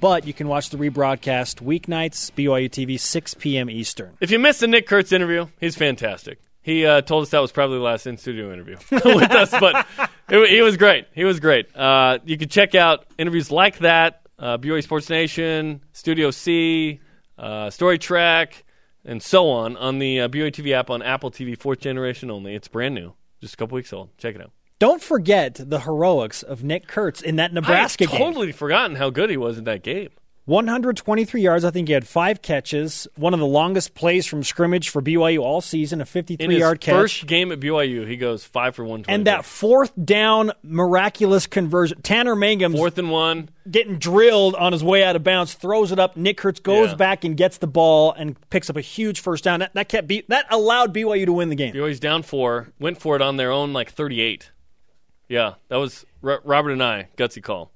[0.00, 3.68] But you can watch the rebroadcast weeknights, BYU TV, 6 p.m.
[3.68, 4.16] Eastern.
[4.20, 6.38] If you missed the Nick Kurtz interview, he's fantastic.
[6.62, 9.86] He uh, told us that was probably the last in studio interview with us, but
[10.28, 11.06] he was great.
[11.14, 11.74] He was great.
[11.74, 17.00] Uh, you can check out interviews like that, uh, BYU Sports Nation, Studio C,
[17.38, 18.64] uh, Story Track,
[19.04, 22.54] and so on on the uh, BYU TV app on Apple TV, fourth generation only.
[22.54, 24.16] It's brand new, just a couple weeks old.
[24.18, 24.52] Check it out.
[24.80, 28.08] Don't forget the heroics of Nick Kurtz in that Nebraska game.
[28.08, 28.26] I had game.
[28.32, 30.08] totally forgotten how good he was in that game.
[30.46, 31.64] 123 yards.
[31.64, 33.06] I think he had five catches.
[33.14, 36.58] One of the longest plays from scrimmage for BYU all season, a In 53 his
[36.60, 36.94] yard catch.
[36.94, 42.00] first game at BYU, he goes five for one and that fourth down miraculous conversion.
[42.02, 43.50] Tanner Mangum's fourth and one.
[43.70, 46.16] getting drilled on his way out of bounds, throws it up.
[46.16, 46.94] Nick Kurtz goes Yeah.
[46.96, 49.60] back and gets the ball and picks up a huge first down.
[49.60, 51.74] That, that kept B, that allowed BYU to win the game.
[51.74, 54.50] BYU's down four, went for it on their own like 38.
[55.30, 57.70] Yeah, that was R- Robert and I gutsy call.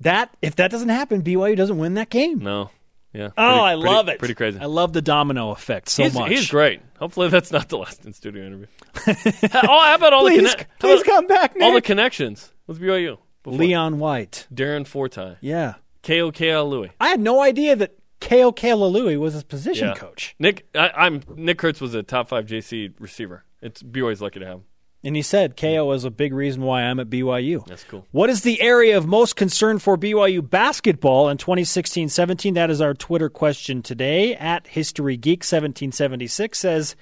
[0.00, 2.40] That if that doesn't happen, BYU doesn't win that game.
[2.40, 2.70] No,
[3.12, 3.28] yeah.
[3.38, 4.18] Oh, I pretty- love it.
[4.18, 4.58] Pretty crazy.
[4.58, 6.30] I love the domino effect so he's, much.
[6.30, 6.80] he's great.
[6.98, 8.66] Hopefully, that's not the last in studio interview.
[9.06, 11.62] oh, how about all Please, the conne- please about come back, Nick.
[11.62, 13.18] all the connections with BYU?
[13.44, 13.58] Before.
[13.58, 14.46] Leon White.
[14.54, 15.74] Darren Forti, Yeah.
[16.02, 16.68] K.O.K.L.
[16.68, 16.90] Louis.
[17.00, 18.70] I had no idea that K.O.K.
[18.70, 19.94] Lalui was his position Yeah.
[19.94, 20.34] coach.
[20.38, 23.44] Nick, I, I'm Nick Kurtz was a top five JC receiver.
[23.60, 24.64] It's BYU's lucky to have him.
[25.04, 27.66] And he said KO is a big reason why I'm at BYU.
[27.66, 28.06] That's cool.
[28.12, 32.54] What is the area of most concern for BYU basketball in 2016-17?
[32.54, 34.36] That is our Twitter question today.
[34.36, 36.94] At History Geek 1776 says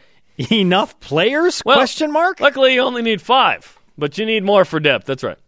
[0.51, 1.62] enough players?
[1.64, 2.40] Well, question mark.
[2.40, 5.07] Luckily, you only need five, but you need more for depth.
[5.07, 5.38] That's right.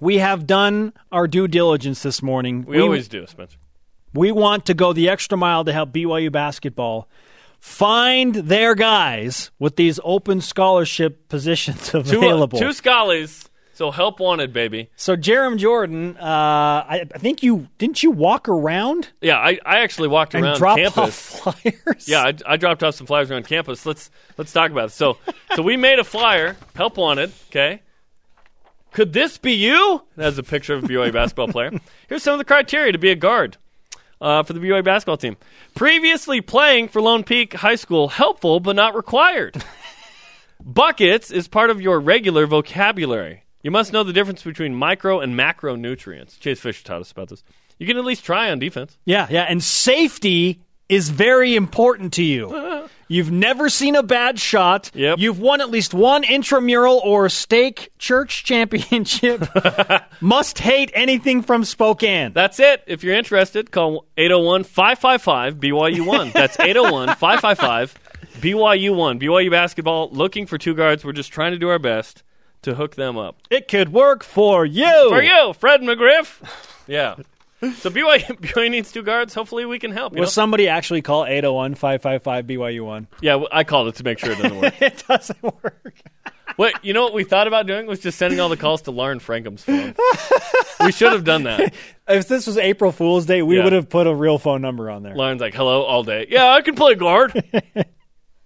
[0.00, 2.64] We have done our due diligence this morning.
[2.64, 3.58] We, always do, Spencer.
[4.14, 7.08] we want to go the extra mile to help BYU basketball
[7.60, 12.58] find their guys with these open scholarship positions Two, uh, available.
[12.58, 13.44] two scholars.
[13.74, 14.90] So help wanted, baby.
[14.96, 19.78] So Jarom Jordan, uh, I, I think you didn't you walk around Yeah, I, I
[19.82, 21.46] actually walked and around drop campus.
[21.46, 22.08] off flyers.
[22.08, 23.86] Yeah, I, I dropped off some flyers around campus.
[23.86, 24.92] Let's let's talk about it.
[24.92, 25.18] So
[25.54, 27.30] so we made a flyer, help wanted.
[27.50, 27.80] Okay,
[28.90, 30.02] could this be you?
[30.16, 31.70] That's a picture of a BYU basketball player.
[32.08, 33.58] Here's some of the criteria to be a guard
[34.20, 35.36] uh, for the BYU basketball team.
[35.74, 39.62] Previously playing for Lone Peak High School, helpful but not required.
[40.60, 43.44] Buckets is part of your regular vocabulary.
[43.62, 46.36] You must know the difference between micro and macro nutrients.
[46.36, 47.42] Chase Fisher taught us about this.
[47.78, 48.98] You can at least try on defense.
[49.04, 52.88] yeah, yeah, and safety is very important to you.
[53.10, 54.90] You've never seen a bad shot.
[54.94, 55.18] Yep.
[55.18, 59.48] You've won at least one intramural or stake church championship.
[60.20, 62.34] Must hate anything from Spokane.
[62.34, 62.84] That's it.
[62.86, 66.32] If you're interested, call 801 555 BYU1.
[66.34, 67.94] That's 801 555
[68.42, 69.20] BYU1.
[69.22, 71.02] BYU basketball looking for two guards.
[71.02, 72.22] We're just trying to do our best
[72.62, 73.38] to hook them up.
[73.48, 75.08] It could work for you.
[75.08, 76.42] For you, Fred McGriff.
[76.86, 77.16] Yeah.
[77.78, 79.34] So BYU, BYU needs two guards.
[79.34, 80.12] Hopefully, we can help.
[80.12, 80.30] You Will know?
[80.30, 83.06] somebody actually call 801 555 BYU1?
[83.20, 84.74] Yeah, I called it to make sure it doesn't work.
[84.80, 86.00] It doesn't work.
[86.56, 88.90] Wait, you know what we thought about doing was just sending all the calls to
[88.90, 89.94] Lauren Francom's phone.
[90.84, 91.72] we should have done that.
[92.08, 93.64] If this was April Fool's Day, we Yeah.
[93.64, 95.14] would have put a real phone number on there.
[95.14, 97.32] Lauren's like, "Hello, all day." Yeah, I can play guard.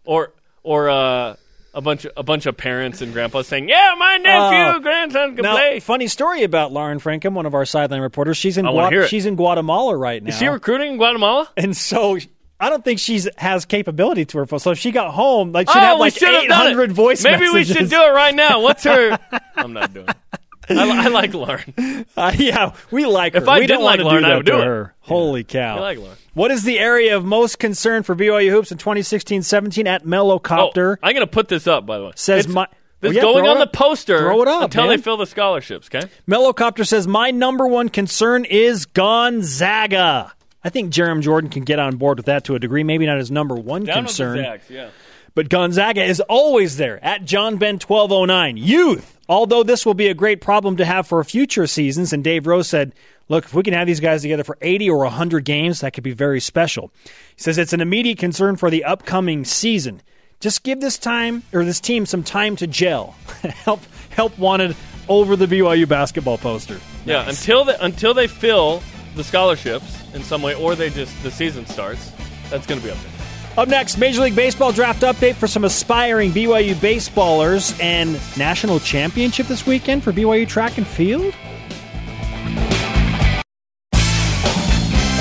[0.04, 0.32] or
[0.62, 1.36] or uh,
[1.74, 4.80] a bunch of, a bunch of parents and grandpas saying, "Yeah, my nephew, Oh.
[4.80, 8.36] grandson can Now, play." funny story about Lauren Francom, one of our sideline reporters.
[8.36, 11.48] She's in Gua- she's in Guatemala right now, Is she recruiting in Guatemala?
[11.56, 12.18] and so
[12.60, 14.58] I don't think she's has capability to her phone.
[14.60, 16.94] So if she got home, like she'd oh, have like eight hundred have eight done
[16.94, 18.60] voice Maybe we should do it right now.
[18.60, 19.18] What's her?
[19.56, 20.08] I'm not doing.
[20.08, 20.16] it.
[20.68, 21.74] I, I like Lauren.
[22.16, 23.40] Uh, yeah, we like her.
[23.40, 24.64] If I we don't didn't like Lauren, do I would do it.
[24.66, 24.94] her.
[25.00, 25.76] Holy cow!
[25.78, 26.16] I like Lauren.
[26.34, 30.96] What is the area of most concern for BYU hoops in 2016-17 at Mellowcopter?
[30.96, 31.86] Oh, I'm going to put this up.
[31.86, 32.66] By the way, Says It's- my-
[33.00, 34.18] This Oh, yeah, going on it the poster.
[34.18, 34.96] Throw it up, until man.
[34.96, 35.88] they fill the scholarships.
[35.92, 36.06] Okay.
[36.28, 40.32] Mellowcopter says my number one concern is Gonzaga.
[40.64, 42.84] I think Jarom Jordan can get on board with that to a degree.
[42.84, 44.38] Maybe not his number one Down concern.
[44.38, 44.90] Zags, yeah.
[45.34, 48.56] But Gonzaga is always there at John Ben 1209.
[48.56, 49.18] Youth.
[49.28, 52.68] Although this will be a great problem to have for future seasons, and Dave Rose
[52.68, 52.94] said,
[53.28, 56.04] look, if we can have these guys together for 80 or 100 games, that could
[56.04, 56.90] be very special.
[57.04, 60.02] He says it's an immediate concern for the upcoming season.
[60.40, 63.14] Just give this time or this team some time to gel.
[63.42, 63.80] help
[64.10, 64.76] help wanted
[65.08, 66.80] over the BYU basketball poster.
[67.06, 68.82] Yeah, until they, until they fill
[69.14, 72.10] the scholarships in some way, or they just the season starts.
[72.50, 73.21] That's going to be up there.
[73.56, 79.46] Up next, Major League Baseball draft update for some aspiring BYU baseballers and national championship
[79.46, 81.34] this weekend for BYU track and field.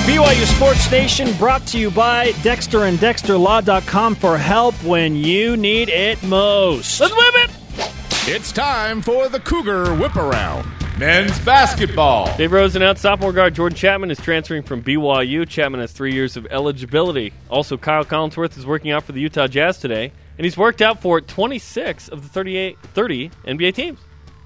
[0.06, 5.90] BYU Sports Nation brought to you by Dexter and DexterLaw.com for help when you need
[5.90, 7.00] it most.
[7.00, 7.50] Let's whip it.
[8.28, 10.81] It's time for the Cougar Whip Around.
[11.02, 12.32] Men's basketball.
[12.36, 15.48] Dave Rose announced sophomore guard Jordan Chapman is transferring from BYU.
[15.48, 17.32] Chapman has three years of eligibility.
[17.50, 21.02] Also, Kyle Collinsworth is working out for the Utah Jazz today, and he's worked out
[21.02, 23.98] for 26 of the 38, 30 NBA teams.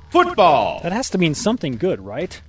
[0.09, 0.81] Football.
[0.83, 2.41] That has to mean something good, right?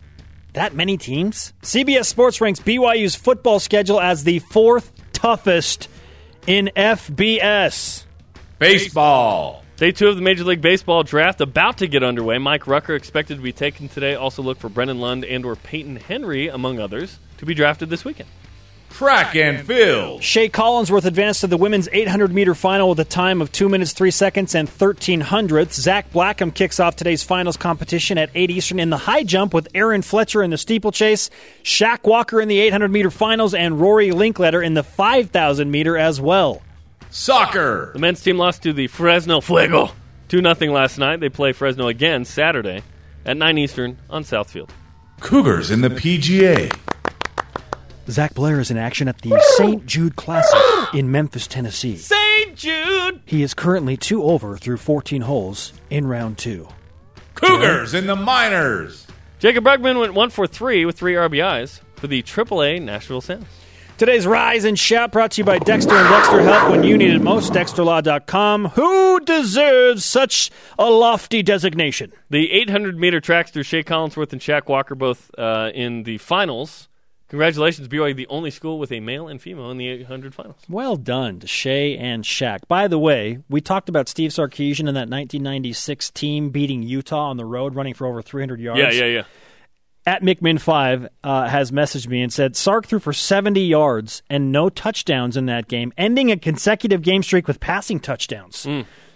[0.54, 1.52] That many teams?
[1.62, 5.90] CBS Sports ranks BYU's football schedule as the fourth toughest
[6.48, 8.06] in FBS.
[8.58, 9.66] Baseball.
[9.78, 12.40] Day two of the Major League Baseball draft about to get underway.
[12.40, 14.16] Mike Rucker expected to be taken today.
[14.16, 18.04] Also look for Brennan Lund and or Peyton Henry, among others, to be drafted this
[18.04, 18.28] weekend.
[18.90, 20.24] Track and field.
[20.24, 23.94] Shea Collinsworth advanced to the women's 800 meter final with a time of 2 minutes
[23.94, 25.80] 3 seconds and 13 hundredths.
[25.80, 29.68] Zach Blackham kicks off today's finals competition at 8 Eastern in the high jump with
[29.76, 31.30] Aaron Fletcher in the steeplechase,
[31.62, 36.20] Shaq Walker in the 800 meter finals, and Rory Linkletter in the 5,000 meter as
[36.20, 36.64] well.
[37.10, 37.92] Soccer.
[37.94, 39.92] The men's team lost to the Fresno Fuego
[40.30, 41.20] 2 0 last night.
[41.20, 42.84] They play Fresno again Saturday
[43.26, 44.70] at 9 Eastern on Southfield.
[45.20, 46.76] Cougars in the PGA.
[48.10, 49.86] Zach Blair is in action at the St.
[49.86, 51.98] Jude Classic in Memphis, Tennessee.
[51.98, 52.56] St.
[52.56, 53.22] Jude!
[53.26, 56.70] He is currently two over through 14 holes in round two.
[57.36, 59.06] Cougars in the minors.
[59.40, 63.46] Jacob Bregman went 1 for 3 with 3 RBIs for the AAA Nashville Sounds.
[63.98, 67.16] Today's Rise and Shout brought to you by Dexter and Dexter Help when you need
[67.16, 67.52] it most.
[67.52, 68.66] DexterLaw.com.
[68.66, 72.14] Who deserves such a lofty designation?
[72.30, 76.90] The 800 meter trackster Shea Collinsworth and Shaq Walker both uh, in the finals.
[77.30, 80.58] Congratulations, BYU, the only school with a male and female in the 800 finals.
[80.70, 82.68] Well done to Shea and Shaq.
[82.68, 87.38] By the way, we talked about Steve Sarkisian and that 1996 team beating Utah on
[87.38, 88.80] the road, running for over 300 yards.
[88.80, 89.24] Yeah, yeah, yeah.
[90.08, 94.70] At McMinn5 uh, has messaged me and said Sark threw for 70 yards and no
[94.70, 98.66] touchdowns in that game, ending a consecutive game streak with passing touchdowns.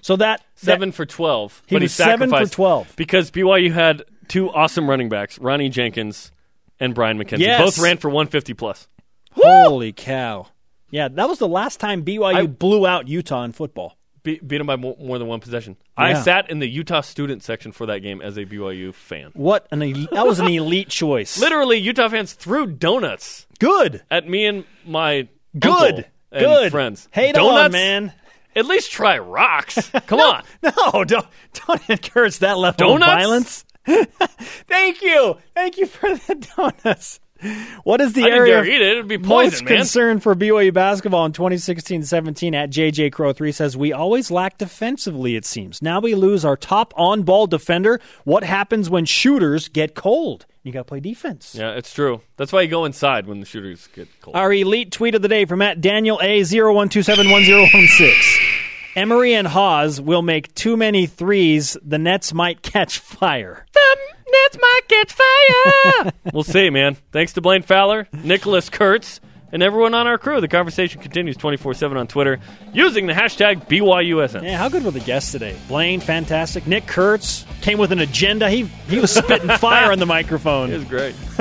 [0.02, 1.64] So that Seven that- for 12.
[1.68, 2.96] He but was he seven for 12.
[2.98, 6.34] Because BYU had two awesome running backs, Ronnie Jenkins
[6.78, 7.40] and Brian McKenzie.
[7.40, 7.62] Yes.
[7.62, 8.90] Both ran for 150 plus.
[9.32, 10.48] Holy cow!
[10.90, 13.96] Yeah, that was the last time BYU I- blew out Utah in football.
[14.24, 15.78] Be- beat them by more, more than one possession.
[15.98, 19.32] I sat in the Utah student section for that game as a BYU fan.
[19.34, 21.38] What an el- that was an elite choice.
[21.42, 27.08] Literally, Utah fans threw donuts good, at me and my good, and good friends.
[27.12, 28.14] Hate donuts, on, man.
[28.56, 29.90] At least try rocks.
[30.08, 30.44] Come on.
[30.64, 31.26] No, don't
[31.68, 33.66] don't encourage that level of violence.
[33.86, 37.20] Thank you, thank you for the donuts.
[37.84, 38.98] What is the I area of eat it.
[38.98, 39.78] It'd be most poison, man.
[39.78, 45.36] concern for BYU basketball in 2016-17 at JJ Crow 3 says we always lack defensively
[45.36, 45.82] it seems.
[45.82, 48.00] Now we lose our top on-ball defender.
[48.24, 50.46] What happens when shooters get cold?
[50.64, 51.56] You got to play defense.
[51.58, 52.22] Yeah, it's true.
[52.38, 54.36] That's why you go inside when the shooters get cold.
[54.36, 58.51] Our elite tweet of the day from at Daniel A01271016.
[58.96, 61.78] Emery and Haws will make too many threes.
[61.82, 63.66] The Nets might catch fire.
[63.74, 63.98] The
[64.30, 66.12] Nets might catch fire.
[66.34, 66.98] we'll see, man.
[67.12, 69.22] Thanks to Blaine Fowler, Nicholas Kurtz,
[69.54, 70.42] and everyone on our crew.
[70.42, 72.40] The conversation continues 24 7 on Twitter
[72.74, 74.44] using the hashtag BYUSN.
[74.44, 75.56] Yeah, how good were the guests today?
[75.70, 76.68] Blaine, fantastic.
[76.68, 78.50] Nick Kurtz came with an agenda.
[78.50, 80.70] He he was spitting fire on the microphone.
[80.70, 81.16] It was great.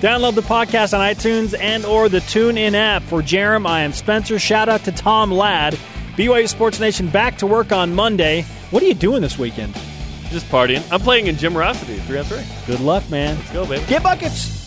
[0.00, 3.02] Download the podcast on iTunes and or the TuneIn app.
[3.04, 4.38] For Jarom, I am Spencer.
[4.38, 5.76] Shout out to Tom Ladd.
[6.16, 8.42] BYU Sports Nation back to work on Monday.
[8.70, 9.74] What are you doing this weekend?
[10.28, 10.86] Just partying.
[10.92, 12.38] I'm playing in Generosity, 3 on 3.
[12.66, 13.36] Good luck, man.
[13.38, 13.84] Let's go, baby.
[13.86, 14.61] Get buckets!